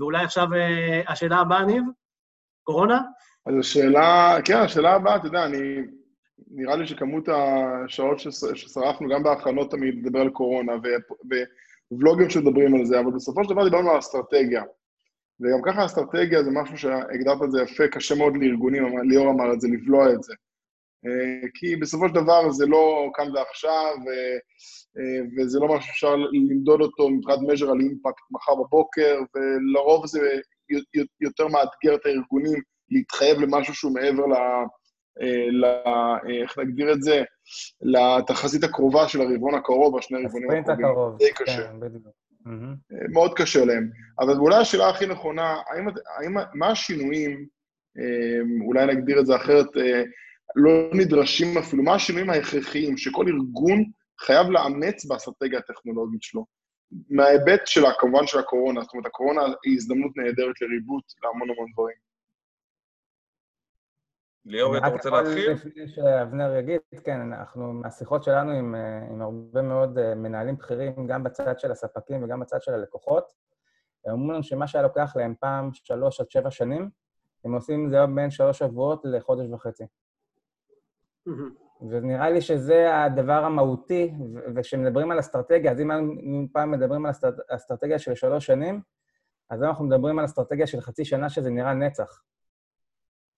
ואולי 0.00 0.24
עכשיו 0.24 0.54
אה, 0.54 1.12
השאלה 1.12 1.36
הבאה, 1.38 1.64
ניב? 1.64 1.84
קורונה? 2.62 3.00
אז 3.46 3.54
השאלה, 3.60 4.36
כן, 4.44 4.56
השאלה 4.56 4.94
הבאה, 4.94 5.16
אתה 5.16 5.26
יודע, 5.26 5.44
אני... 5.44 5.58
נראה 6.50 6.76
לי 6.76 6.86
שכמות 6.86 7.28
השעות 7.28 8.18
ששרפנו, 8.18 9.08
גם 9.08 9.22
בהכנות 9.22 9.70
תמיד, 9.70 9.94
לדבר 10.06 10.20
על 10.20 10.30
קורונה, 10.30 10.72
ובלוגים 11.92 12.30
שמדברים 12.30 12.74
על 12.74 12.84
זה, 12.84 13.00
אבל 13.00 13.12
בסופו 13.12 13.44
של 13.44 13.50
דבר 13.50 13.64
דיברנו 13.64 13.90
על 13.90 13.98
אסטרטגיה. 13.98 14.62
וגם 15.40 15.62
ככה 15.64 15.84
אסטרטגיה 15.84 16.42
זה 16.42 16.50
משהו 16.50 16.78
שהגדרת 16.78 17.42
את 17.44 17.50
זה 17.50 17.62
יפה, 17.62 17.88
קשה 17.88 18.14
מאוד 18.14 18.36
לארגונים, 18.36 19.10
ליאור 19.10 19.30
אמר 19.30 19.52
את 19.52 19.60
זה, 19.60 19.68
לבלוע 19.68 20.12
את 20.12 20.22
זה. 20.22 20.34
אה, 21.06 21.48
כי 21.54 21.76
בסופו 21.76 22.08
של 22.08 22.14
דבר 22.14 22.50
זה 22.50 22.66
לא 22.66 23.10
כאן 23.14 23.36
ועכשיו, 23.36 23.94
וזה 25.36 25.58
לא 25.60 25.68
משהו 25.68 25.86
שאפשר 25.86 26.16
למדוד 26.16 26.80
אותו 26.80 27.10
מבחינת 27.10 27.38
measure 27.38 27.70
על 27.70 27.80
אימפקט 27.80 28.22
מחר 28.30 28.54
בבוקר, 28.54 29.18
ולרוב 29.34 30.06
זה 30.06 30.20
יותר 31.20 31.48
מאתגר 31.48 31.94
את 31.94 32.06
הארגונים 32.06 32.60
להתחייב 32.90 33.40
למשהו 33.40 33.74
שהוא 33.74 33.94
מעבר 33.94 34.26
ל... 34.26 34.32
אה, 35.22 35.50
ל... 35.50 35.64
איך 36.42 36.58
נגדיר 36.58 36.92
את 36.92 37.02
זה? 37.02 37.22
לתחזית 37.82 38.64
הקרובה 38.64 39.08
של 39.08 39.20
הרבעון 39.20 39.54
הקרוב, 39.54 39.98
השני 39.98 40.18
הרבעונים 40.18 40.50
הקרובים. 40.50 40.84
הקרוב, 40.84 41.18
די 41.18 41.32
קשה. 41.34 41.68
כן, 41.68 41.80
בדיוק. 41.80 42.04
Mm-hmm. 42.46 43.12
מאוד 43.12 43.34
קשה 43.36 43.64
להם. 43.64 43.90
אבל 44.20 44.36
אולי 44.36 44.56
השאלה 44.56 44.88
הכי 44.88 45.06
נכונה, 45.06 45.56
האם, 45.70 45.88
האם, 46.18 46.34
מה 46.54 46.68
השינויים, 46.68 47.46
אולי 48.66 48.86
נגדיר 48.86 49.20
את 49.20 49.26
זה 49.26 49.36
אחרת, 49.36 49.66
לא 50.56 50.90
נדרשים 50.94 51.58
אפילו, 51.58 51.82
מה 51.82 51.94
השינויים 51.94 52.30
ההכרחיים 52.30 52.96
שכל 52.96 53.26
ארגון 53.28 53.84
חייב 54.20 54.46
לאמץ 54.50 55.04
באסטרטגיה 55.04 55.58
הטכנולוגית 55.58 56.22
שלו. 56.22 56.46
מההיבט 57.10 57.60
שלה, 57.64 57.88
כמובן 57.98 58.26
של 58.26 58.38
הקורונה, 58.38 58.80
זאת 58.80 58.92
אומרת, 58.92 59.06
הקורונה 59.06 59.40
היא 59.64 59.76
הזדמנות 59.76 60.16
נהדרת 60.16 60.60
לריבוט 60.60 61.04
להמון 61.22 61.50
המון 61.50 61.66
דברים. 61.72 61.96
ליאור, 64.44 64.78
אתה 64.78 64.86
רוצה 64.86 65.10
להתחיל? 65.10 65.50
לפני 65.50 65.88
שאבנר 65.88 66.56
יגיד, 66.56 66.80
כן, 67.04 67.20
אנחנו, 67.20 67.72
מהשיחות 67.72 68.24
שלנו 68.24 68.50
עם, 68.50 68.74
עם 69.10 69.22
הרבה 69.22 69.62
מאוד 69.62 69.98
אה, 69.98 70.14
מנהלים 70.14 70.56
בכירים, 70.56 71.06
גם 71.06 71.24
בצד 71.24 71.58
של 71.58 71.72
הספקים 71.72 72.24
וגם 72.24 72.40
בצד 72.40 72.62
של 72.62 72.72
הלקוחות, 72.72 73.24
הם 74.06 74.12
אומרים 74.12 74.30
לנו 74.30 74.42
שמה 74.42 74.66
שהיה 74.66 74.82
לוקח 74.82 75.12
להם 75.16 75.34
פעם 75.40 75.70
שלוש 75.72 76.20
עד 76.20 76.30
שבע 76.30 76.50
שנים, 76.50 76.90
הם 77.44 77.54
עושים 77.54 77.86
את 77.86 77.90
זה 77.90 77.96
בין 78.14 78.30
שלוש 78.30 78.58
שבועות 78.58 79.02
לחודש 79.04 79.46
וחצי. 79.52 79.84
ונראה 81.88 82.30
לי 82.30 82.40
שזה 82.40 83.04
הדבר 83.04 83.44
המהותי, 83.44 84.14
וכשמדברים 84.54 85.10
על 85.10 85.20
אסטרטגיה, 85.20 85.72
אז 85.72 85.80
אם 85.80 86.46
פעם 86.52 86.70
מדברים 86.70 87.06
על 87.06 87.12
אסטרטגיה 87.48 87.98
של 87.98 88.14
שלוש 88.14 88.46
שנים, 88.46 88.80
אז 89.50 89.62
אנחנו 89.62 89.84
מדברים 89.84 90.18
על 90.18 90.24
אסטרטגיה 90.24 90.66
של 90.66 90.80
חצי 90.80 91.04
שנה 91.04 91.30
שזה 91.30 91.50
נראה 91.50 91.74
נצח. 91.74 92.22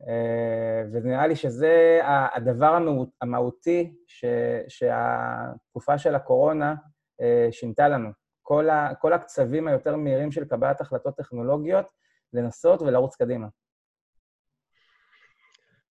אה, 0.09 0.83
ונראה 0.93 1.27
לי 1.27 1.37
שזה 1.37 2.01
הדבר 2.35 2.79
המהותי 3.23 3.95
ש, 4.07 4.25
שהתקופה 4.69 5.99
של 5.99 6.15
הקורונה 6.15 6.75
אה, 7.21 7.49
שינתה 7.51 7.89
לנו. 7.89 8.09
כל, 8.43 8.71
ה, 8.71 8.95
כל 8.95 9.13
הקצבים 9.13 9.69
היותר 9.69 9.97
מהירים 9.97 10.33
של 10.33 10.45
קבלת 10.45 10.81
החלטות 10.81 11.17
טכנולוגיות, 11.17 11.87
לנסות 12.33 12.83
ולרוץ 12.83 13.17
קדימה. 13.17 13.47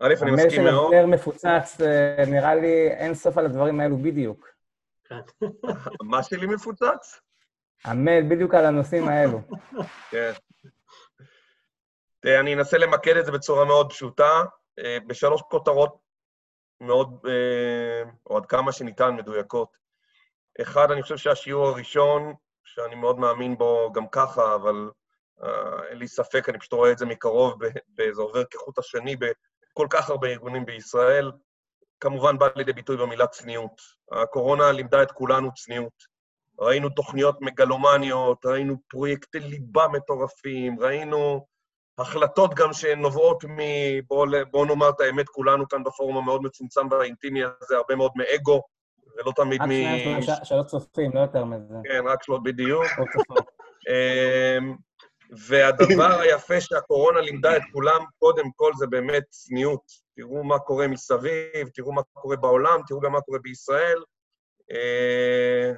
א', 0.03 0.13
אני 0.21 0.31
מסכים 0.31 0.63
מאוד. 0.63 0.93
המייל 0.93 1.03
של 1.03 1.09
מפוצץ, 1.09 1.81
אה, 1.81 2.25
נראה 2.27 2.55
לי 2.55 2.87
אין 2.87 3.13
סוף 3.13 3.37
על 3.37 3.45
הדברים 3.45 3.79
האלו 3.79 3.97
בדיוק. 3.97 4.47
מה 6.03 6.23
שלי 6.23 6.47
מפוצץ? 6.47 7.19
המייל 7.85 8.25
בדיוק 8.29 8.53
על 8.53 8.65
הנושאים 8.65 9.07
האלו. 9.07 9.41
כן. 10.09 10.31
אני 12.25 12.53
אנסה 12.53 12.77
למקד 12.77 13.17
את 13.17 13.25
זה 13.25 13.31
בצורה 13.31 13.65
מאוד 13.65 13.89
פשוטה, 13.89 14.43
אה, 14.79 14.97
בשלוש 15.07 15.41
כותרות 15.41 15.97
מאוד, 16.81 17.25
אה, 17.27 18.11
או 18.29 18.37
עד 18.37 18.45
כמה 18.45 18.71
שניתן, 18.71 19.15
מדויקות. 19.15 19.77
אחד, 20.61 20.91
אני 20.91 21.01
חושב 21.01 21.17
שהשיעור 21.17 21.67
הראשון, 21.67 22.33
שאני 22.63 22.95
מאוד 22.95 23.19
מאמין 23.19 23.57
בו 23.57 23.91
גם 23.93 24.07
ככה, 24.07 24.55
אבל 24.55 24.89
אין 25.89 25.97
לי 25.97 26.07
ספק, 26.07 26.49
אני 26.49 26.59
פשוט 26.59 26.73
רואה 26.73 26.91
את 26.91 26.97
זה 26.97 27.05
מקרוב, 27.05 27.59
זה 28.11 28.21
עובר 28.21 28.43
כחוט 28.43 28.77
השני 28.77 29.15
כל 29.73 29.87
כך 29.89 30.09
הרבה 30.09 30.27
ארגונים 30.27 30.65
בישראל, 30.65 31.31
כמובן 31.99 32.37
בא 32.37 32.47
לידי 32.55 32.73
ביטוי 32.73 32.97
במילה 32.97 33.27
צניעות. 33.27 33.81
הקורונה 34.11 34.71
לימדה 34.71 35.03
את 35.03 35.11
כולנו 35.11 35.53
צניעות. 35.53 36.11
ראינו 36.59 36.89
תוכניות 36.89 37.41
מגלומניות, 37.41 38.45
ראינו 38.45 38.75
פרויקטי 38.87 39.39
ליבה 39.39 39.87
מטורפים, 39.87 40.79
ראינו 40.79 41.45
החלטות 41.97 42.53
גם 42.53 42.73
שנובעות 42.73 43.45
מ... 43.45 43.57
בואו 44.07 44.29
בוא 44.51 44.65
נאמר 44.65 44.89
את 44.89 45.01
האמת, 45.01 45.29
כולנו 45.29 45.67
כאן 45.67 45.83
בפורום 45.83 46.17
המאוד 46.17 46.43
מצומצם 46.43 46.87
והאינטימי 46.91 47.43
הזה, 47.43 47.75
הרבה 47.75 47.95
מאוד 47.95 48.11
מאגו, 48.15 48.61
ולא 49.17 49.31
תמיד 49.35 49.61
מ... 49.61 49.71
רק 49.71 50.21
שני 50.21 50.35
שלוש 50.43 50.65
צופים, 50.65 51.11
לא 51.13 51.19
יותר 51.19 51.45
מזה. 51.45 51.75
כן, 51.83 52.03
רק 52.07 52.23
שלוש, 52.23 52.39
בדיוק. 52.43 52.83
והדבר 55.31 56.19
היפה 56.19 56.61
שהקורונה 56.61 57.21
לימדה 57.21 57.57
את 57.57 57.61
כולם, 57.73 58.05
קודם 58.19 58.51
כל, 58.55 58.71
זה 58.77 58.87
באמת 58.87 59.23
צניעות. 59.29 59.83
תראו 60.15 60.43
מה 60.43 60.59
קורה 60.59 60.87
מסביב, 60.87 61.69
תראו 61.73 61.93
מה 61.93 62.01
קורה 62.13 62.35
בעולם, 62.35 62.79
תראו 62.87 62.99
גם 62.99 63.11
מה 63.11 63.21
קורה 63.21 63.39
בישראל. 63.39 64.03
אה, 64.71 65.71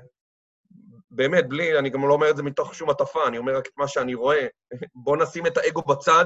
באמת, 1.11 1.49
בלי, 1.49 1.79
אני 1.79 1.89
גם 1.89 2.07
לא 2.07 2.13
אומר 2.13 2.29
את 2.29 2.37
זה 2.37 2.43
מתוך 2.43 2.75
שום 2.75 2.89
הטפה, 2.89 3.27
אני 3.27 3.37
אומר 3.37 3.57
רק 3.57 3.67
את 3.67 3.77
מה 3.77 3.87
שאני 3.87 4.13
רואה. 4.13 4.47
בואו 4.95 5.15
נשים 5.15 5.47
את 5.47 5.57
האגו 5.57 5.81
בצד, 5.81 6.25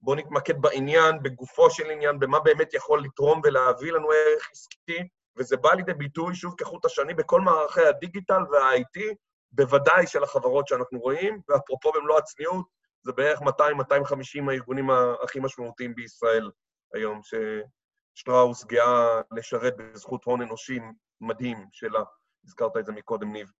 בואו 0.00 0.16
נתמקד 0.16 0.60
בעניין, 0.60 1.22
בגופו 1.22 1.70
של 1.70 1.90
עניין, 1.90 2.18
במה 2.18 2.40
באמת 2.40 2.74
יכול 2.74 3.04
לתרום 3.04 3.40
ולהביא 3.44 3.92
לנו 3.92 4.08
ערך 4.10 4.48
עסקי, 4.52 5.08
וזה 5.36 5.56
בא 5.56 5.74
לידי 5.74 5.94
ביטוי, 5.94 6.34
שוב, 6.34 6.54
כחוט 6.58 6.84
השני, 6.84 7.14
בכל 7.14 7.40
מערכי 7.40 7.80
הדיגיטל 7.80 8.42
וה-IT, 8.52 9.14
בוודאי 9.52 10.06
של 10.06 10.22
החברות 10.22 10.68
שאנחנו 10.68 10.98
רואים, 10.98 11.40
ואפרופו 11.48 11.92
במלוא 11.92 12.18
הצניעות, 12.18 12.66
זה 13.02 13.12
בערך 13.12 13.40
200-250 13.40 13.44
הארגונים 14.50 14.90
הכי 15.24 15.40
משמעותיים 15.40 15.94
בישראל 15.94 16.50
היום, 16.94 17.20
ששטראוס 18.14 18.64
גאה 18.64 19.20
לשרת 19.32 19.76
בזכות 19.76 20.24
הון 20.24 20.42
אנושי 20.42 20.78
מדהים 21.20 21.66
שלה. 21.72 22.02
הזכרת 22.44 22.76
את 22.76 22.86
זה 22.86 22.92
מקודם, 22.92 23.32
ניב. 23.32 23.52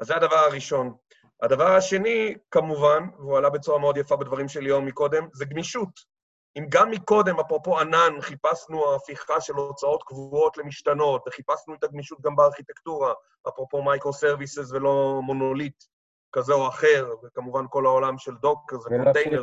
אז 0.00 0.06
זה 0.06 0.16
הדבר 0.16 0.36
הראשון. 0.36 0.96
הדבר 1.42 1.76
השני, 1.76 2.36
כמובן, 2.50 3.02
והוא 3.18 3.38
עלה 3.38 3.50
בצורה 3.50 3.78
מאוד 3.78 3.96
יפה 3.96 4.16
בדברים 4.16 4.48
של 4.48 4.60
ליאור 4.60 4.82
מקודם, 4.82 5.28
זה 5.32 5.44
גמישות. 5.44 6.11
אם 6.58 6.66
גם 6.68 6.90
מקודם, 6.90 7.40
אפרופו 7.40 7.80
ענן, 7.80 8.20
חיפשנו 8.20 8.94
הפיכה 8.94 9.40
של 9.40 9.54
הוצאות 9.54 10.02
קבועות 10.02 10.58
למשתנות, 10.58 11.24
וחיפשנו 11.28 11.74
את 11.74 11.84
הגמישות 11.84 12.20
גם 12.20 12.36
בארכיטקטורה, 12.36 13.12
אפרופו 13.48 13.82
microservices 13.82 14.72
ולא 14.72 15.20
מונוליט 15.22 15.84
כזה 16.32 16.52
או 16.52 16.68
אחר, 16.68 17.14
וכמובן 17.24 17.64
כל 17.70 17.86
העולם 17.86 18.18
של 18.18 18.34
Docker 18.34 18.78
זה 18.78 18.88
קונטיינר. 18.88 19.42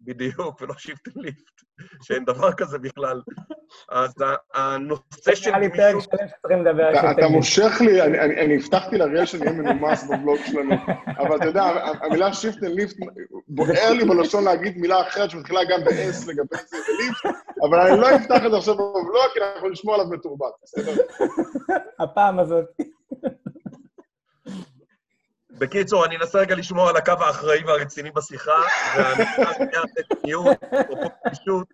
בדיוק, 0.00 0.62
ולא 0.62 0.74
shift 0.78 1.16
lift, 1.16 1.60
שאין 2.02 2.24
דבר 2.24 2.52
כזה 2.52 2.78
בכלל. 2.78 3.22
אז 3.90 4.14
הנושא 4.54 5.34
של 5.34 5.50
גמישות... 5.50 6.14
אתה 7.10 7.28
מושך 7.28 7.80
לי, 7.80 8.02
אני 8.44 8.56
הבטחתי 8.56 8.98
לאריאל 8.98 9.26
שאני 9.26 9.46
אהיה 9.46 9.58
מנומס 9.58 10.04
בבלוג 10.04 10.38
שלנו, 10.46 10.74
אבל 11.18 11.36
אתה 11.36 11.46
יודע, 11.46 11.62
המילה 12.02 12.32
shift 12.32 12.62
lift, 12.62 12.96
בוער 13.48 13.92
לי 13.92 14.04
בלשון 14.04 14.44
להגיד 14.44 14.78
מילה 14.78 15.00
אחרת 15.00 15.30
שמתחילה 15.30 15.60
גם 15.64 15.84
ב-S 15.84 16.28
לגבי 16.28 16.56
זה 16.66 16.76
ו 16.76 16.87
lift, 16.87 17.40
אבל 17.68 17.80
אני 17.80 18.00
לא 18.00 18.16
אפתח 18.16 18.46
את 18.46 18.50
זה 18.50 18.56
עכשיו 18.56 18.74
בבלוג, 18.74 19.26
כי 19.34 19.40
אנחנו 19.40 19.68
נשמור 19.68 19.94
עליו 19.94 20.06
מתורבת, 20.10 20.52
בסדר? 20.62 21.02
הפעם 21.98 22.38
הזאת. 22.38 22.64
בקיצור, 25.58 26.04
אני 26.04 26.16
אנסה 26.16 26.38
רגע 26.38 26.54
לשמור 26.54 26.88
על 26.88 26.96
הקו 26.96 27.12
האחראי 27.20 27.64
והרציני 27.64 28.10
בשיחה, 28.10 28.62
והנקודה 28.96 29.50
השנייה, 29.50 29.82
לתת 29.82 30.24
ניהול, 30.24 30.52
אפרופו 30.80 31.08
פשוט, 31.30 31.68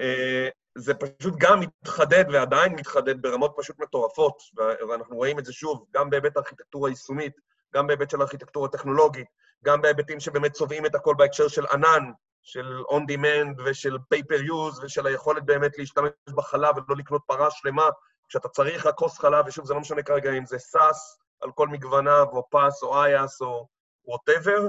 אה, 0.00 0.48
זה 0.78 0.94
פשוט 0.94 1.34
גם 1.38 1.60
מתחדד 1.60 2.24
ועדיין 2.32 2.72
מתחדד 2.72 3.22
ברמות 3.22 3.54
פשוט 3.56 3.78
מטורפות, 3.78 4.42
ואנחנו 4.88 5.16
רואים 5.16 5.38
את 5.38 5.44
זה 5.44 5.52
שוב, 5.52 5.84
גם 5.94 6.10
בהיבט 6.10 6.36
הארכיטקטורה 6.36 6.88
היישומית, 6.88 7.32
גם 7.74 7.86
בהיבט 7.86 8.10
של 8.10 8.20
הארכיטקטורה 8.20 8.68
הטכנולוגית, 8.68 9.26
גם 9.64 9.82
בהיבטים 9.82 10.20
שבאמת 10.20 10.52
צובעים 10.52 10.86
את 10.86 10.94
הכל 10.94 11.14
בהקשר 11.18 11.48
של 11.48 11.66
ענן, 11.72 12.10
של 12.42 12.82
on 12.90 13.12
demand 13.12 13.62
ושל 13.64 13.96
pay 14.14 14.31
per 14.31 14.48
use 14.48 14.84
ושל 14.84 15.06
היכולת 15.06 15.44
באמת 15.44 15.78
להשתמש 15.78 16.10
בחלב 16.34 16.74
ולא 16.76 16.96
לקנות 16.96 17.22
פרה 17.26 17.50
שלמה 17.50 17.88
כשאתה 18.28 18.48
צריך 18.48 18.86
רק 18.86 18.94
כוס 18.94 19.18
חלב, 19.18 19.44
ושוב, 19.46 19.66
זה 19.66 19.74
לא 19.74 19.80
משנה 19.80 20.02
כרגע 20.02 20.32
אם 20.32 20.46
זה 20.46 20.58
SaaS 20.58 21.18
על 21.40 21.52
כל 21.52 21.68
מגווניו, 21.68 22.26
או 22.32 22.50
PaaS, 22.50 22.82
או 22.82 23.02
IaaS, 23.02 23.40
או 23.40 23.68
whatever. 24.04 24.68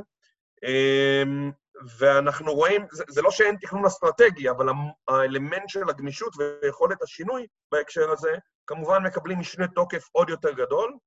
אמ, 0.64 1.52
ואנחנו 1.98 2.54
רואים, 2.54 2.86
זה, 2.92 3.04
זה 3.10 3.22
לא 3.22 3.32
שאין 3.32 3.56
תכנון 3.62 3.86
אסטרטגי, 3.86 4.50
אבל 4.50 4.66
האלמנט 5.08 5.70
של 5.70 5.90
הגמישות 5.90 6.34
ויכולת 6.38 7.02
השינוי 7.02 7.48
בהקשר 7.72 8.12
הזה, 8.12 8.32
כמובן 8.68 9.04
מקבלים 9.04 9.40
משנה 9.40 9.68
תוקף 9.68 10.08
עוד 10.12 10.30
יותר 10.30 10.52
גדול. 10.52 10.98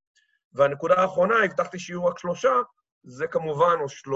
והנקודה 0.53 0.95
האחרונה, 0.95 1.35
הבטחתי 1.43 1.79
שיהיו 1.79 2.05
רק 2.05 2.19
שלושה, 2.19 2.53
זה 3.03 3.27
כמובן, 3.27 3.75
או 3.81 3.89
של... 3.89 4.11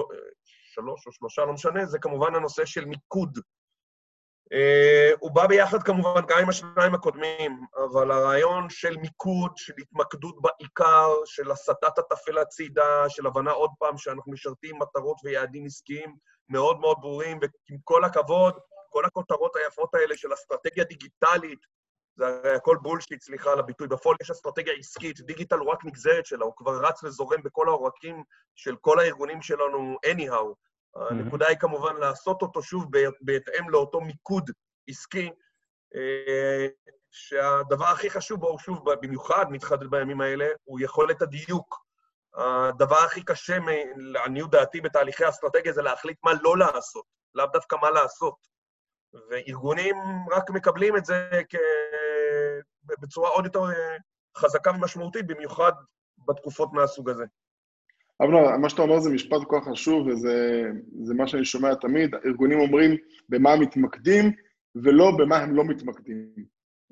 שלוש 0.77 1.08
או 1.08 1.12
שלושה, 1.12 1.46
לא 1.46 1.54
משנה, 1.54 1.86
זה 1.86 2.00
כמובן 2.00 2.36
הנושא 2.36 2.66
של 2.66 2.86
מיקוד. 2.86 3.39
Uh, 4.54 5.18
הוא 5.20 5.32
בא 5.32 5.48
ביחד 5.48 5.84
כמובן 5.84 6.22
גם 6.27 6.39
עם 6.42 6.50
השניים 6.50 6.96
הקודמים, 6.96 7.62
אבל 7.86 8.12
הרעיון 8.12 8.70
של 8.70 8.98
מיקוד, 8.98 9.51
של 9.58 9.74
התמקדות 9.77 10.36
בעיקר, 10.42 11.10
של 11.25 11.51
הסטת 11.51 11.98
הטפל 11.98 12.38
הצידה, 12.38 13.10
של 13.10 13.27
הבנה 13.27 13.51
עוד 13.51 13.70
פעם 13.80 13.98
שאנחנו 13.98 14.32
משרתים 14.32 14.80
מטרות 14.80 15.18
ויעדים 15.24 15.66
עסקיים 15.66 16.16
מאוד 16.50 16.80
מאוד 16.80 16.98
ברורים, 17.01 17.39
ועם 17.42 17.80
כל 17.84 18.04
הכבוד, 18.04 18.54
כל 18.89 19.06
הכותרות 19.06 19.56
היפות 19.56 19.96
האלה 19.96 20.18
של 20.18 20.34
אסטרטגיה 20.34 20.84
דיגיטלית, 20.84 21.60
זה 22.16 22.27
הרי 22.27 22.56
הכל 22.56 22.77
בולשיט, 22.82 23.22
סליחה 23.22 23.51
על 23.51 23.60
הביטוי, 23.60 23.88
בפועל 23.88 24.18
יש 24.22 24.32
אסטרטגיה 24.32 24.74
עסקית, 24.74 25.22
דיגיטל 25.22 25.58
הוא 25.58 25.72
רק 25.72 25.86
נגזרת 25.86 26.25
שלה, 26.25 26.46
הוא 26.46 26.54
כבר 26.56 26.86
רץ 26.86 27.04
וזורם 27.04 27.44
בכל 27.44 27.68
העורקים 27.68 28.24
של 28.56 28.75
כל 28.82 29.00
הארגונים 29.00 29.42
שלנו 29.42 29.98
anyhow. 30.06 30.54
הנקודה 30.96 31.48
היא 31.48 31.58
כמובן 31.58 31.96
לעשות 31.96 32.41
אותו 32.41 32.62
שוב 32.62 32.86
בהתאם 33.22 33.70
לאותו 33.70 34.01
מיקוד 34.01 34.51
עסקי, 34.88 35.29
אה, 35.96 36.67
שהדבר 37.12 37.86
הכי 37.86 38.10
חשוב 38.10 38.39
בו, 38.39 38.60
שוב, 38.60 38.94
במיוחד 38.94 39.46
מתחדד 39.50 39.88
בימים 39.88 40.22
האלה, 40.22 40.48
הוא 40.63 40.79
יכולת 40.82 41.22
הדיוק. 41.22 41.88
הדבר 42.36 42.98
הכי 42.98 43.24
קשה, 43.24 43.58
לעניות 43.96 44.51
דעתי, 44.51 44.82
בתהליכי 44.82 45.29
אסטרטגיה 45.29 45.74
זה 45.74 45.82
להחליט 45.82 46.17
מה 46.24 46.32
לא 46.41 46.58
לעשות, 46.58 47.06
לאו 47.36 47.46
דווקא 47.53 47.75
מה 47.82 47.89
לעשות. 47.89 48.36
וארגונים 49.29 49.96
רק 50.32 50.50
מקבלים 50.50 50.98
את 50.98 51.06
זה. 51.06 51.29
בצורה 53.01 53.29
עוד 53.29 53.46
יותר 53.46 53.60
אה, 53.60 53.98
חזקה 54.38 54.72
ומשמעותית, 54.72 55.27
במיוחד 55.27 55.72
בתקופות 56.17 56.74
מהסוג 56.74 57.10
הזה. 57.10 57.25
אבנר, 58.24 58.58
מה 58.58 58.70
שאתה 58.70 58.82
אומר 58.82 59.00
זה 59.00 59.10
משפט 59.10 59.38
כל 59.48 59.60
כך 59.60 59.68
חשוב, 59.68 60.08
וזה 60.08 61.14
מה 61.16 61.28
שאני 61.28 61.46
שומע 61.46 61.76
תמיד. 61.76 62.16
ארגונים 62.26 62.60
אומרים 62.60 62.96
במה 63.30 63.54
הם 63.54 63.62
מתמקדים, 63.62 64.32
ולא 64.76 65.12
במה 65.18 65.38
הם 65.38 65.56
לא 65.56 65.64
מתמקדים. 65.64 66.30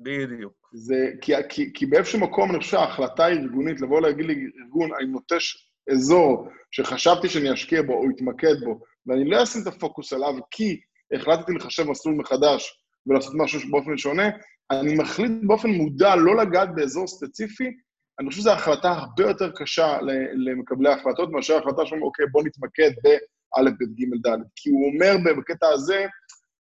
בדיוק. 0.00 0.68
זה, 0.72 1.10
כי, 1.20 1.32
כי, 1.48 1.72
כי 1.74 1.86
באיזשהו 1.86 2.20
מקום, 2.20 2.50
אני 2.50 2.58
חושב 2.58 2.70
שההחלטה 2.70 3.24
הארגונית, 3.24 3.80
לבוא 3.80 4.00
להגיד 4.00 4.26
לארגון, 4.26 4.90
אני 4.98 5.06
נוטש 5.06 5.72
אזור 5.92 6.48
שחשבתי 6.70 7.28
שאני 7.28 7.52
אשקיע 7.52 7.82
בו 7.82 7.92
או 7.92 8.10
אתמקד 8.10 8.64
בו, 8.64 8.80
ואני 9.06 9.30
לא 9.30 9.42
אשים 9.42 9.62
את 9.62 9.66
הפוקוס 9.66 10.12
עליו 10.12 10.34
כי 10.50 10.80
החלטתי 11.14 11.52
לחשב 11.52 11.84
מסלול 11.84 12.14
מחדש 12.14 12.82
ולעשות 13.06 13.32
משהו 13.36 13.60
באופן 13.70 13.96
שונה, 13.96 14.28
אני 14.70 14.94
מחליט 14.94 15.32
באופן 15.46 15.70
מודע 15.70 16.16
לא 16.16 16.36
לגעת 16.36 16.74
באזור 16.74 17.06
ספציפי, 17.06 17.70
אני 18.20 18.28
חושב 18.28 18.40
שזו 18.40 18.52
החלטה 18.52 18.88
הרבה 18.88 19.22
יותר 19.22 19.50
קשה 19.50 19.98
למקבלי 20.32 20.88
ההחלטות, 20.88 21.30
מאשר 21.30 21.56
החלטה 21.56 21.86
שאומרים, 21.86 22.02
אוקיי, 22.02 22.26
בוא 22.32 22.42
נתמקד 22.42 22.90
באלף, 23.02 23.72
ב', 23.72 23.84
ג', 23.84 24.26
ד'. 24.26 24.38
כי 24.56 24.70
הוא 24.70 24.92
אומר 24.92 25.32
בקטע 25.38 25.66
הזה, 25.68 26.06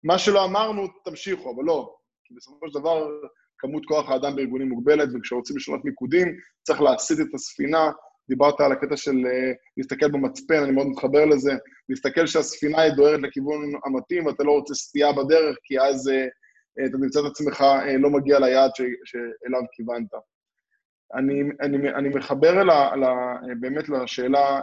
מה 0.04 0.18
שלא 0.18 0.44
אמרנו, 0.44 0.86
תמשיכו, 1.04 1.54
אבל 1.54 1.64
לא. 1.64 1.94
כי 2.24 2.34
בסופו 2.34 2.68
של 2.68 2.78
דבר, 2.80 3.06
כמות 3.58 3.86
כוח 3.86 4.10
האדם 4.10 4.36
בארגונים 4.36 4.68
מוגבלת, 4.68 5.08
וכשרוצים 5.14 5.56
לשנות 5.56 5.84
מיקודים, 5.84 6.28
צריך 6.62 6.80
להסיט 6.80 7.20
את 7.20 7.34
הספינה. 7.34 7.90
דיברת 8.28 8.60
על 8.60 8.72
הקטע 8.72 8.96
של 8.96 9.10
uh, 9.10 9.56
להסתכל 9.76 10.10
במצפן, 10.10 10.62
אני 10.62 10.72
מאוד 10.72 10.86
מתחבר 10.86 11.24
לזה, 11.24 11.52
להסתכל 11.88 12.26
שהספינה 12.26 12.80
היא 12.80 12.92
דוהרת 12.92 13.20
לכיוון 13.22 13.72
המתאים, 13.84 14.26
ואתה 14.26 14.44
לא 14.44 14.52
רוצה 14.52 14.74
סטייה 14.74 15.12
בדרך, 15.12 15.56
כי 15.64 15.80
אז 15.80 16.08
uh, 16.08 16.86
אתה 16.88 16.98
נמצא 16.98 17.20
את 17.20 17.24
עצמך 17.24 17.64
לא 17.98 18.10
מגיע 18.10 18.38
ליעד 18.38 18.70
שאליו 19.04 19.62
כיוונת. 19.72 20.14
אני, 21.14 21.42
אני, 21.60 21.90
אני 21.94 22.08
מחבר 22.08 22.60
אל 22.60 22.70
ה, 22.70 22.92
אל 22.92 23.04
ה, 23.04 23.36
באמת 23.60 23.88
לשאלה, 23.88 24.60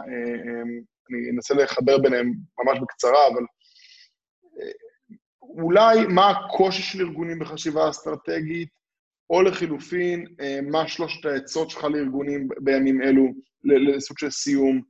אני 1.10 1.30
אנסה 1.34 1.54
לחבר 1.54 1.98
ביניהם 1.98 2.32
ממש 2.58 2.78
בקצרה, 2.80 3.28
אבל 3.32 3.42
אולי 5.42 6.06
מה 6.06 6.30
הקושי 6.30 6.82
של 6.82 7.00
ארגונים 7.00 7.38
בחשיבה 7.38 7.90
אסטרטגית, 7.90 8.68
או 9.30 9.42
לחילופין, 9.42 10.26
מה 10.70 10.88
שלושת 10.88 11.26
העצות 11.26 11.70
שלך 11.70 11.84
לארגונים 11.84 12.48
בימים 12.58 13.02
אלו, 13.02 13.24
לסוג 13.64 14.18
של 14.18 14.30
סיום. 14.30 14.80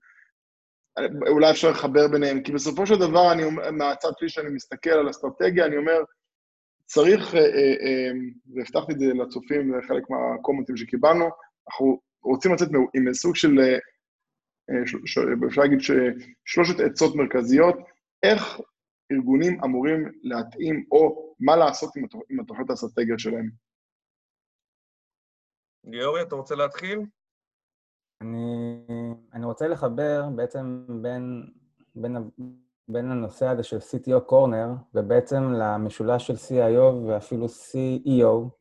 אולי 1.29 1.51
אפשר 1.51 1.70
לחבר 1.70 2.09
ביניהם, 2.09 2.42
כי 2.42 2.53
בסופו 2.53 2.87
של 2.87 2.94
דבר, 2.94 3.33
אני, 3.33 3.42
מהצד 3.73 4.11
שלי 4.18 4.29
שאני 4.29 4.49
מסתכל 4.51 4.90
על 4.90 5.11
אסטרטגיה, 5.11 5.66
אני 5.66 5.77
אומר, 5.77 5.99
צריך, 6.87 7.35
והבטחתי 8.55 8.92
את 8.92 8.99
זה 8.99 9.07
לצופים, 9.07 9.73
זה 9.73 9.88
חלק 9.88 10.03
מהקומנטים 10.11 10.77
שקיבלנו, 10.77 11.29
אנחנו 11.68 12.01
רוצים 12.23 12.53
לצאת 12.53 12.68
עם 12.94 13.14
סוג 13.14 13.37
של, 13.37 13.59
אה, 13.59 13.79
אפשר 15.49 15.61
להגיד 15.61 15.79
שלושת 16.44 16.81
עצות 16.81 17.14
מרכזיות, 17.16 17.77
איך 18.23 18.61
ארגונים 19.12 19.64
אמורים 19.64 20.12
להתאים, 20.23 20.85
או 20.92 21.35
מה 21.40 21.57
לעשות 21.57 21.90
עם 22.31 22.40
התוכניות 22.40 22.70
האסטרטגיות 22.70 23.18
שלהם. 23.18 23.51
גיאורי, 25.87 26.23
אתה 26.23 26.35
רוצה 26.35 26.55
להתחיל? 26.55 26.99
אני, 28.20 28.87
אני 29.33 29.46
רוצה 29.46 29.68
לחבר 29.68 30.29
בעצם 30.37 30.85
בין, 31.03 31.53
בין, 31.94 32.16
בין 32.88 33.11
הנושא 33.11 33.46
הזה 33.46 33.62
של 33.62 33.77
CTO 33.77 34.20
קורנר, 34.20 34.68
ובעצם 34.94 35.53
למשולש 35.53 36.27
של 36.27 36.35
CIO 36.35 37.09
ואפילו 37.09 37.46
CEO, 37.46 38.60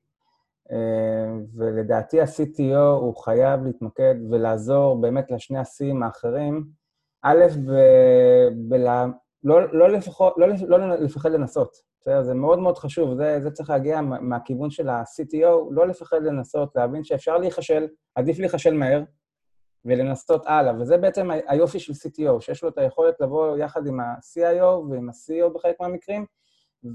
ולדעתי 1.56 2.22
ה-CTO 2.22 2.78
הוא 3.00 3.16
חייב 3.16 3.64
להתמקד 3.64 4.16
ולעזור 4.32 5.02
באמת 5.02 5.32
לשני 5.32 5.58
ה-C'ים 5.58 6.06
האחרים, 6.06 6.66
א', 7.24 7.46
ב... 7.66 7.72
ב... 8.70 8.76
לא, 9.44 9.74
לא, 9.74 9.90
לפחות, 9.90 10.34
לא, 10.38 10.48
לא 10.68 10.96
לפחד 10.96 11.32
לנסות, 11.32 11.72
בסדר? 12.02 12.24
זה 12.24 12.34
מאוד 12.34 12.60
מאוד 12.60 12.78
חשוב, 12.78 13.16
זה, 13.16 13.40
זה 13.44 13.52
צריך 13.52 13.70
להגיע 13.70 14.02
מהכיוון 14.02 14.70
של 14.70 14.90
ה-CTO, 14.90 15.72
לא 15.72 15.88
לפחד 15.88 16.24
לנסות, 16.24 16.76
להבין 16.76 17.04
שאפשר 17.04 17.38
להיכשל, 17.38 17.88
עדיף 18.16 18.40
להיכשל 18.40 18.74
מהר, 18.74 19.04
ולנסות 19.86 20.46
הלאה. 20.46 20.74
וזה 20.80 20.98
בעצם 20.98 21.30
היופי 21.48 21.80
של 21.80 21.94
CTO, 21.94 22.42
שיש 22.42 22.64
לו 22.64 22.70
את 22.70 22.78
היכולת 22.78 23.16
לבוא 23.22 23.58
יחד 23.58 23.88
עם 23.88 24.00
ה-CIO 24.00 24.64
ועם 24.64 25.10
ה-CEO 25.10 25.50
בחלק 25.54 25.76
מהמקרים, 25.82 26.26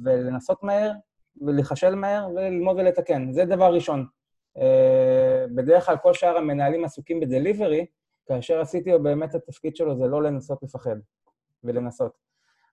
ולנסות 0.04 0.62
מהר, 0.62 0.92
ולהיכשל 1.40 1.94
מהר 1.94 2.28
וללמוד 2.28 2.76
ולתקן. 2.76 3.32
זה 3.32 3.44
דבר 3.44 3.74
ראשון. 3.74 4.06
Uh, 4.58 4.60
בדרך 5.54 5.86
כלל 5.86 5.96
כל 5.96 6.14
שאר 6.14 6.36
המנהלים 6.36 6.84
עסוקים 6.84 7.20
בדליברי, 7.20 7.86
כאשר 8.26 8.60
ה-CTO 8.60 8.98
באמת 8.98 9.34
התפקיד 9.34 9.76
שלו 9.76 9.96
זה 9.96 10.06
לא 10.06 10.22
לנסות 10.22 10.62
לפחד 10.62 10.96
ולנסות. 11.64 12.12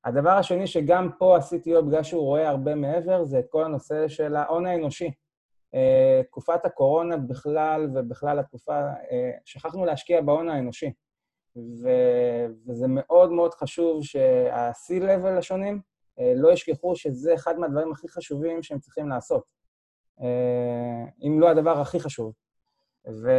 הדבר 0.06 0.30
השני 0.30 0.68
שגם 0.68 1.10
פה 1.20 1.38
ה-CTO, 1.38 1.82
בגלל 1.82 2.04
שהוא 2.04 2.22
רואה 2.22 2.50
הרבה 2.50 2.76
מעבר, 2.76 3.24
זה 3.24 3.40
את 3.40 3.46
כל 3.50 3.64
הנושא 3.64 4.08
של 4.08 4.36
ההון 4.36 4.66
האנושי. 4.66 5.12
אה, 5.76 6.24
תקופת 6.28 6.66
הקורונה 6.66 7.18
בכלל, 7.18 7.90
ובכלל 7.96 8.40
התקופה, 8.40 8.90
אה, 8.92 9.14
שכחנו 9.46 9.86
להשקיע 9.86 10.22
בהון 10.22 10.50
האנושי. 10.50 10.92
ו- 11.56 12.46
וזה 12.68 12.86
מאוד 12.90 13.32
מאוד 13.32 13.54
חשוב 13.54 14.04
שה-C-Level 14.04 15.38
השונים 15.38 15.74
אה, 15.76 15.80
לא 16.36 16.52
ישכחו 16.52 16.96
שזה 16.96 17.34
אחד 17.34 17.60
מהדברים 17.60 17.92
הכי 17.92 18.08
חשובים 18.08 18.64
שהם 18.64 18.80
צריכים 18.80 19.10
לעשות, 19.10 19.44
אה, 20.22 21.06
אם 21.28 21.40
לא 21.40 21.50
הדבר 21.50 21.80
הכי 21.80 22.00
חשוב. 22.00 22.34
ו, 23.08 23.32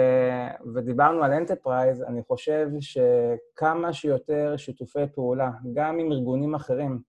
ודיברנו 0.75 1.25
על 1.25 1.33
enterprise, 1.33 2.03
אני 2.03 2.23
חושב 2.23 2.69
שכמה 2.81 3.93
שיותר 3.93 4.57
שיתופי 4.57 5.07
פעולה, 5.15 5.51
גם 5.73 5.99
עם 5.99 6.13
ארגונים 6.13 6.55
אחרים 6.55 7.01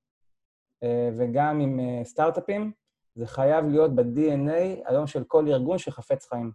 אה, 0.84 1.10
וגם 1.18 1.60
עם 1.60 1.80
סטארט-אפים, 2.04 2.72
זה 3.16 3.28
חייב 3.28 3.66
להיות 3.66 3.96
ב-DNA 3.96 4.90
היום 4.90 5.08
של 5.08 5.24
כל 5.24 5.48
ארגון 5.48 5.78
שחפץ 5.78 6.26
חיים. 6.26 6.52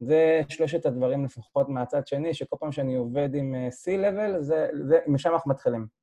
זה 0.00 0.40
שלושת 0.48 0.86
הדברים 0.86 1.24
לפחות 1.24 1.68
מהצד 1.68 2.06
שני, 2.06 2.34
שכל 2.34 2.56
פעם 2.60 2.72
שאני 2.72 2.94
עובד 2.94 3.34
עם 3.34 3.54
C-Level, 3.54 4.40
זה, 4.40 4.68
זה, 4.82 4.98
משם 5.06 5.32
אנחנו 5.32 5.50
מתחילים. 5.50 6.01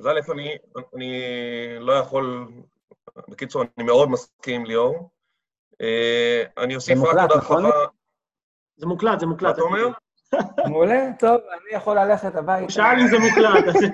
אז 0.00 0.06
א', 0.06 0.32
אני, 0.32 0.56
אני 0.96 1.22
לא 1.78 1.92
יכול... 1.92 2.48
בקיצור, 3.28 3.62
אני 3.62 3.86
מאוד 3.86 4.10
מסכים, 4.10 4.66
ליאור. 4.66 5.10
אה, 5.80 6.42
אני 6.58 6.76
אוסיף 6.76 6.98
רק 6.98 7.04
עוד 7.06 7.38
נכון? 7.38 7.64
הרחבה... 7.64 7.86
זה 8.76 8.86
מוקלט, 8.86 9.20
זה 9.20 9.26
מוקלט. 9.26 9.48
מה 9.48 9.54
אתה 9.54 9.62
אומר? 9.62 9.88
מעולה, 10.68 11.08
טוב, 11.18 11.40
אני 11.52 11.76
יכול 11.76 11.98
ללכת 11.98 12.32
הוא 12.32 12.38
הביתה. 12.38 12.72
שאל 12.72 13.00
אם 13.00 13.08
זה 13.08 13.18
מוקלט, 13.18 13.64
אז 13.68 13.84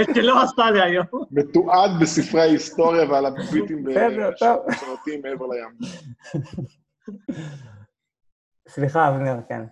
את 0.00 0.14
שלא 0.14 0.42
עשתה 0.42 0.70
לי 0.70 0.82
היום. 0.82 1.06
מתועד 1.30 1.90
בספרי 2.00 2.40
ההיסטוריה 2.40 3.10
ועל 3.10 3.26
הביטים. 3.26 3.84
בשרתים 3.84 5.22
מעבר 5.22 5.46
לים. 5.46 5.78
סליחה, 8.68 9.08
אבנר, 9.08 9.36
כן. 9.48 9.62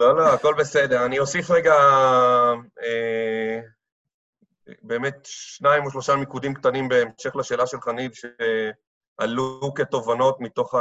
לא, 0.00 0.16
לא, 0.16 0.34
הכל 0.34 0.54
בסדר. 0.58 1.06
אני 1.06 1.18
אוסיף 1.18 1.50
רגע 1.50 1.74
אה, 2.82 3.60
באמת 4.82 5.16
שניים 5.24 5.84
או 5.84 5.90
שלושה 5.90 6.16
מיקודים 6.16 6.54
קטנים 6.54 6.88
בהמשך 6.88 7.36
לשאלה 7.36 7.66
של 7.66 7.80
חניב, 7.80 8.10
שעלו 8.12 9.74
כתובנות 9.74 10.40
מתוך, 10.40 10.74
ה, 10.74 10.80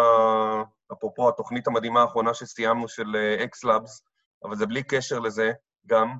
אפרופו 0.93 1.29
התוכנית 1.29 1.67
המדהימה 1.67 2.01
האחרונה 2.01 2.33
שסיימנו 2.33 2.87
של 2.87 3.15
X-Labs, 3.43 4.03
אבל 4.43 4.55
זה 4.55 4.65
בלי 4.65 4.83
קשר 4.83 5.19
לזה 5.19 5.51
גם, 5.87 6.17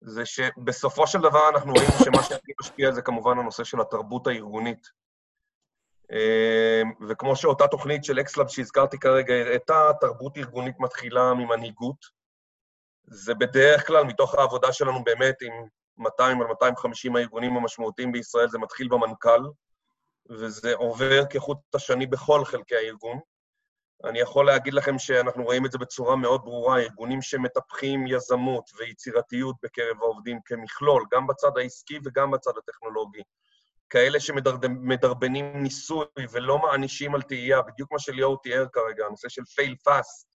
זה 0.00 0.26
שבסופו 0.26 1.06
של 1.06 1.18
דבר 1.18 1.48
אנחנו 1.48 1.72
רואים 1.72 1.88
שמה 2.04 2.22
שהכי 2.22 2.52
משפיע 2.60 2.92
זה 2.92 3.02
כמובן 3.02 3.38
הנושא 3.38 3.64
של 3.64 3.80
התרבות 3.80 4.26
הארגונית. 4.26 4.86
אה, 6.12 6.82
וכמו 7.08 7.36
שאותה 7.36 7.68
תוכנית 7.68 8.04
של 8.04 8.20
X-Lab 8.20 8.48
שהזכרתי 8.48 8.98
כרגע 8.98 9.34
הראתה, 9.34 9.90
תרבות 10.00 10.36
ארגונית 10.36 10.80
מתחילה 10.80 11.34
ממנהיגות. 11.34 12.22
זה 13.04 13.34
בדרך 13.34 13.86
כלל, 13.86 14.04
מתוך 14.04 14.34
העבודה 14.34 14.72
שלנו 14.72 15.04
באמת 15.04 15.42
עם 15.42 15.52
200 15.98 16.40
על 16.40 16.46
250 16.46 17.16
הארגונים 17.16 17.56
המשמעותיים 17.56 18.12
בישראל, 18.12 18.48
זה 18.48 18.58
מתחיל 18.58 18.88
במנכ"ל, 18.88 19.40
וזה 20.30 20.74
עובר 20.74 21.22
כחוט 21.30 21.58
השני 21.74 22.06
בכל 22.06 22.44
חלקי 22.44 22.76
הארגון. 22.76 23.18
אני 24.04 24.20
יכול 24.20 24.46
להגיד 24.46 24.74
לכם 24.74 24.98
שאנחנו 24.98 25.44
רואים 25.44 25.66
את 25.66 25.72
זה 25.72 25.78
בצורה 25.78 26.16
מאוד 26.16 26.44
ברורה, 26.44 26.78
ארגונים 26.80 27.22
שמטפחים 27.22 28.06
יזמות 28.06 28.70
ויצירתיות 28.78 29.56
בקרב 29.62 29.96
העובדים 30.00 30.38
כמכלול, 30.44 31.04
גם 31.12 31.26
בצד 31.26 31.58
העסקי 31.58 31.98
וגם 32.04 32.30
בצד 32.30 32.52
הטכנולוגי. 32.58 33.22
כאלה 33.90 34.20
שמדרבנים 34.20 35.62
ניסוי 35.62 36.04
ולא 36.30 36.58
מענישים 36.58 37.14
על 37.14 37.22
תהייה, 37.22 37.62
בדיוק 37.62 37.92
מה 37.92 37.98
שליאור 37.98 38.42
תיאר 38.42 38.66
כרגע, 38.72 39.06
הנושא 39.06 39.28
של 39.28 39.42
fail 39.42 39.74
fast. 39.88 40.26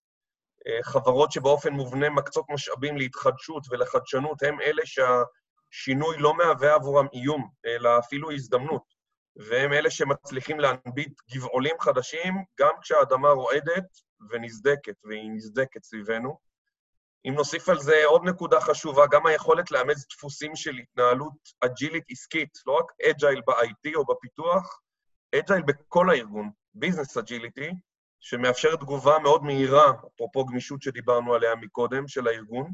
אה, 0.67 0.83
חברות 0.83 1.31
שבאופן 1.31 1.73
מובנה 1.73 2.09
מקצות 2.09 2.45
משאבים 2.49 2.97
להתחדשות 2.97 3.63
ולחדשנות, 3.69 4.43
הם 4.43 4.61
אלה 4.61 4.85
שהשינוי 5.77 6.17
לא 6.17 6.33
מהווה 6.33 6.75
עבורם 6.75 7.07
איום, 7.13 7.49
אלא 7.65 7.99
אפילו 7.99 8.31
הזדמנות. 8.31 8.83
והם 9.35 9.73
אלה 9.73 9.91
שמצליחים 9.91 10.59
להנביט 10.59 11.21
גבעולים 11.31 11.75
חדשים, 11.79 12.33
גם 12.59 12.71
כשהאדמה 12.81 13.29
רועדת 13.29 13.85
ונסדקת, 14.29 14.95
והיא 15.03 15.31
נסדקת 15.31 15.83
סביבנו. 15.83 16.37
אם 17.25 17.33
נוסיף 17.33 17.69
על 17.69 17.79
זה 17.79 18.05
עוד 18.05 18.21
נקודה 18.23 18.61
חשובה, 18.61 19.07
גם 19.11 19.25
היכולת 19.25 19.71
לאמץ 19.71 20.05
דפוסים 20.11 20.55
של 20.55 20.75
התנהלות 20.75 21.33
אג'ילית 21.61 22.03
עסקית, 22.09 22.49
לא 22.65 22.77
רק 22.77 22.85
agile 23.09 23.41
ב-IT 23.47 23.95
או 23.95 24.05
בפיתוח, 24.05 24.81
agile 25.35 25.61
בכל 25.61 26.09
הארגון, 26.09 26.51
business 26.73 27.17
agility, 27.17 27.71
שמאפשר 28.19 28.75
תגובה 28.75 29.19
מאוד 29.19 29.43
מהירה, 29.43 29.91
אפרופו 30.15 30.45
גמישות 30.45 30.81
שדיברנו 30.81 31.33
עליה 31.33 31.55
מקודם, 31.55 32.07
של 32.07 32.27
הארגון. 32.27 32.71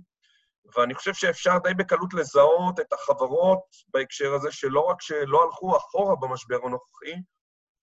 ואני 0.76 0.94
חושב 0.94 1.14
שאפשר 1.14 1.58
די 1.64 1.74
בקלות 1.74 2.14
לזהות 2.14 2.80
את 2.80 2.94
החברות 2.94 3.64
בהקשר 3.88 4.34
הזה, 4.34 4.52
שלא 4.52 4.80
רק 4.80 5.02
שלא 5.02 5.44
הלכו 5.44 5.78
אחורה 5.78 6.16
במשבר 6.16 6.60
הנוכחי, 6.66 7.14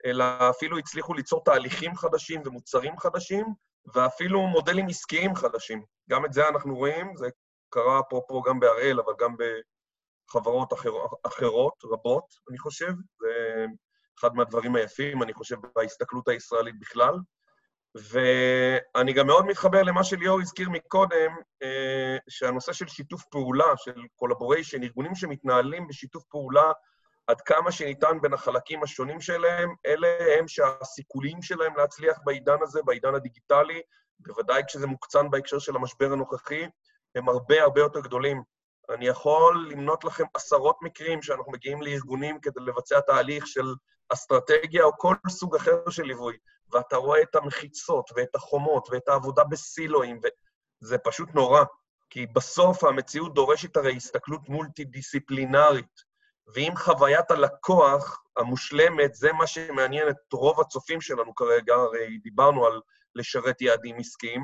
אלא 0.07 0.25
אפילו 0.51 0.79
הצליחו 0.79 1.15
ליצור 1.15 1.45
תהליכים 1.45 1.97
חדשים 1.97 2.43
ומוצרים 2.45 2.99
חדשים, 2.99 3.47
ואפילו 3.95 4.47
מודלים 4.47 4.87
עסקיים 4.87 5.35
חדשים. 5.35 5.85
גם 6.11 6.25
את 6.25 6.33
זה 6.33 6.49
אנחנו 6.49 6.77
רואים, 6.77 7.17
זה 7.17 7.29
קרה 7.71 8.01
אפרופו 8.01 8.43
גם 8.43 8.61
בהראל, 8.61 9.01
אבל 9.01 9.13
גם 9.19 9.35
בחברות 10.29 10.73
אחר, 10.73 10.91
אחרות, 11.27 11.75
רבות, 11.85 12.25
אני 12.51 12.59
חושב. 12.59 12.93
זה 13.21 13.65
אחד 14.19 14.35
מהדברים 14.35 14.77
היפים, 14.77 15.23
אני 15.23 15.35
חושב, 15.35 15.57
בהסתכלות 15.75 16.29
הישראלית 16.29 16.81
בכלל. 16.81 17.15
ואני 17.95 19.13
גם 19.13 19.27
מאוד 19.27 19.47
מתחבר 19.47 19.83
למה 19.83 20.05
שליאור 20.05 20.41
הזכיר 20.41 20.71
מקודם, 20.71 21.37
שהנושא 22.29 22.73
של 22.73 22.89
שיתוף 22.89 23.25
פעולה, 23.25 23.77
של 23.77 23.95
collaboration, 24.17 24.83
ארגונים 24.83 25.15
שמתנהלים 25.15 25.87
בשיתוף 25.89 26.25
פעולה 26.25 26.73
עד 27.27 27.41
כמה 27.41 27.73
שניתן 27.73 28.21
בין 28.23 28.33
החלקים 28.33 28.83
השונים 28.83 29.21
שלהם, 29.21 29.75
אלה 29.87 30.09
הם 30.39 30.49
שהסיכויים 30.49 31.43
שלהם 31.43 31.77
להצליח 31.77 32.19
בעידן 32.25 32.57
הזה, 32.63 32.81
בעידן 32.85 33.15
הדיגיטלי, 33.15 33.83
בוודאי 34.19 34.63
כשזה 34.67 34.87
מוקצן 34.87 35.31
בהקשר 35.31 35.59
של 35.59 35.77
המשבר 35.77 36.13
הנוכחי, 36.13 36.67
הם 37.15 37.29
הרבה 37.29 37.63
הרבה 37.63 37.81
יותר 37.81 38.01
גדולים. 38.01 38.43
אני 38.91 39.07
יכול 39.07 39.69
למנות 39.71 40.05
לכם 40.05 40.25
עשרות 40.35 40.77
מקרים 40.83 41.23
שאנחנו 41.23 41.53
מגיעים 41.53 41.83
לארגונים 41.83 42.41
כדי 42.41 42.61
לבצע 42.61 43.01
תהליך 43.01 43.47
של 43.47 43.75
אסטרטגיה 44.13 44.85
או 44.85 44.93
כל 44.99 45.15
סוג 45.29 45.57
אחר 45.57 45.91
של 45.91 46.03
ליווי, 46.03 46.37
ואתה 46.73 46.97
רואה 46.97 47.23
את 47.23 47.35
המחיצות 47.35 48.11
ואת 48.17 48.35
החומות 48.35 48.89
ואת 48.91 49.09
העבודה 49.09 49.45
בסילואים, 49.45 50.21
וזה 50.83 50.99
פשוט 50.99 51.29
נורא, 51.35 51.65
כי 52.11 52.27
בסוף 52.27 52.85
המציאות 52.85 53.35
דורשת 53.35 53.77
הרי 53.77 53.97
הסתכלות 53.97 54.49
מולטי-דיסציפלינרית, 54.49 56.11
ואם 56.55 56.73
חוויית 56.77 57.31
הלקוח 57.31 58.23
המושלמת, 58.37 59.15
זה 59.15 59.33
מה 59.33 59.47
שמעניין 59.47 60.09
את 60.09 60.33
רוב 60.33 60.61
הצופים 60.61 61.01
שלנו 61.01 61.35
כרגע, 61.35 61.75
הרי 61.75 62.19
דיברנו 62.19 62.67
על 62.67 62.81
לשרת 63.15 63.61
יעדים 63.61 63.97
עסקיים, 63.99 64.43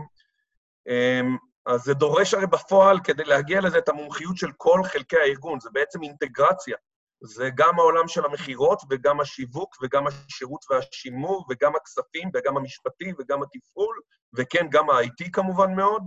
אז 1.67 1.83
זה 1.83 1.95
דורש 1.95 2.35
הרי 2.35 2.47
בפועל, 2.47 3.01
כדי 3.05 3.25
להגיע 3.25 3.61
לזה, 3.61 3.79
את 3.79 3.89
המומחיות 3.89 4.37
של 4.37 4.53
כל 4.57 4.81
חלקי 4.85 5.17
הארגון, 5.17 5.61
זה 5.61 5.71
בעצם 5.73 6.03
אינטגרציה. 6.03 6.77
זה 7.21 7.51
גם 7.55 7.79
העולם 7.79 8.09
של 8.09 8.25
המכירות, 8.25 8.83
וגם 8.91 9.21
השיווק, 9.21 9.77
וגם 9.83 10.07
השירות 10.07 10.65
והשימור, 10.71 11.47
וגם 11.51 11.77
הכספים, 11.77 12.31
וגם 12.35 12.57
המשפטי, 12.57 13.13
וגם 13.19 13.43
התפעול, 13.43 14.01
וכן, 14.35 14.67
גם 14.71 14.91
ה-IT 14.91 15.31
כמובן 15.33 15.75
מאוד. 15.75 16.03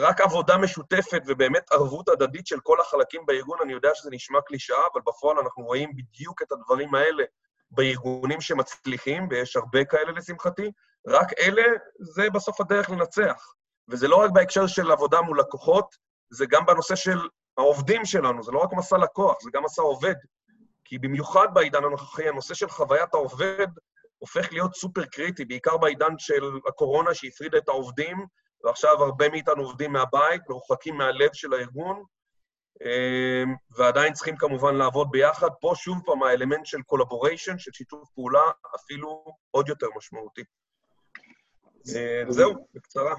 רק 0.00 0.20
עבודה 0.20 0.56
משותפת 0.56 1.22
ובאמת 1.26 1.72
ערבות 1.72 2.08
הדדית 2.08 2.46
של 2.46 2.60
כל 2.60 2.80
החלקים 2.80 3.26
בארגון, 3.26 3.58
אני 3.62 3.72
יודע 3.72 3.90
שזה 3.94 4.10
נשמע 4.10 4.40
קלישאה, 4.46 4.86
אבל 4.92 5.00
בפועל 5.06 5.38
אנחנו 5.38 5.64
רואים 5.64 5.90
בדיוק 5.96 6.42
את 6.42 6.52
הדברים 6.52 6.94
האלה 6.94 7.24
בארגונים 7.70 8.40
שמצליחים, 8.40 9.28
ויש 9.30 9.56
הרבה 9.56 9.84
כאלה 9.84 10.12
לשמחתי, 10.12 10.70
רק 11.06 11.32
אלה, 11.38 11.62
זה 12.00 12.30
בסוף 12.30 12.60
הדרך 12.60 12.90
לנצח. 12.90 13.54
וזה 13.88 14.08
לא 14.08 14.16
רק 14.16 14.30
בהקשר 14.30 14.66
של 14.66 14.90
עבודה 14.90 15.20
מול 15.20 15.40
לקוחות, 15.40 15.94
זה 16.30 16.46
גם 16.46 16.66
בנושא 16.66 16.94
של 16.94 17.18
העובדים 17.58 18.04
שלנו, 18.04 18.42
זה 18.42 18.52
לא 18.52 18.58
רק 18.58 18.72
מסע 18.72 18.98
לקוח, 18.98 19.42
זה 19.42 19.50
גם 19.52 19.64
מסע 19.64 19.82
עובד. 19.82 20.14
כי 20.84 20.98
במיוחד 20.98 21.46
בעידן 21.52 21.84
הנוכחי, 21.84 22.28
הנושא 22.28 22.54
של 22.54 22.68
חוויית 22.68 23.14
העובד 23.14 23.66
הופך 24.18 24.52
להיות 24.52 24.74
סופר 24.74 25.04
קריטי, 25.04 25.44
בעיקר 25.44 25.76
בעידן 25.76 26.18
של 26.18 26.42
הקורונה 26.68 27.14
שהפרידה 27.14 27.58
את 27.58 27.68
העובדים, 27.68 28.26
ועכשיו 28.64 29.04
הרבה 29.04 29.28
מאיתנו 29.28 29.62
עובדים 29.62 29.92
מהבית, 29.92 30.42
מרוחקים 30.48 30.96
מהלב 30.96 31.30
של 31.32 31.52
הארגון, 31.52 32.02
ועדיין 33.76 34.12
צריכים 34.12 34.36
כמובן 34.36 34.74
לעבוד 34.74 35.08
ביחד. 35.10 35.48
פה 35.60 35.72
שוב 35.76 36.02
פעם 36.06 36.22
האלמנט 36.22 36.66
של 36.66 36.82
collaboration, 36.82 37.58
של 37.58 37.70
שיתוף 37.72 38.10
פעולה, 38.14 38.42
אפילו 38.76 39.24
עוד 39.50 39.68
יותר 39.68 39.86
משמעותי. 39.96 40.44
זהו, 42.28 42.66
בקצרה. 42.74 43.14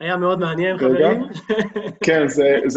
היה 0.00 0.16
מאוד 0.16 0.38
מעניין, 0.38 0.78
חברים. 0.78 1.22
כן, 2.04 2.28
זה 2.28 2.60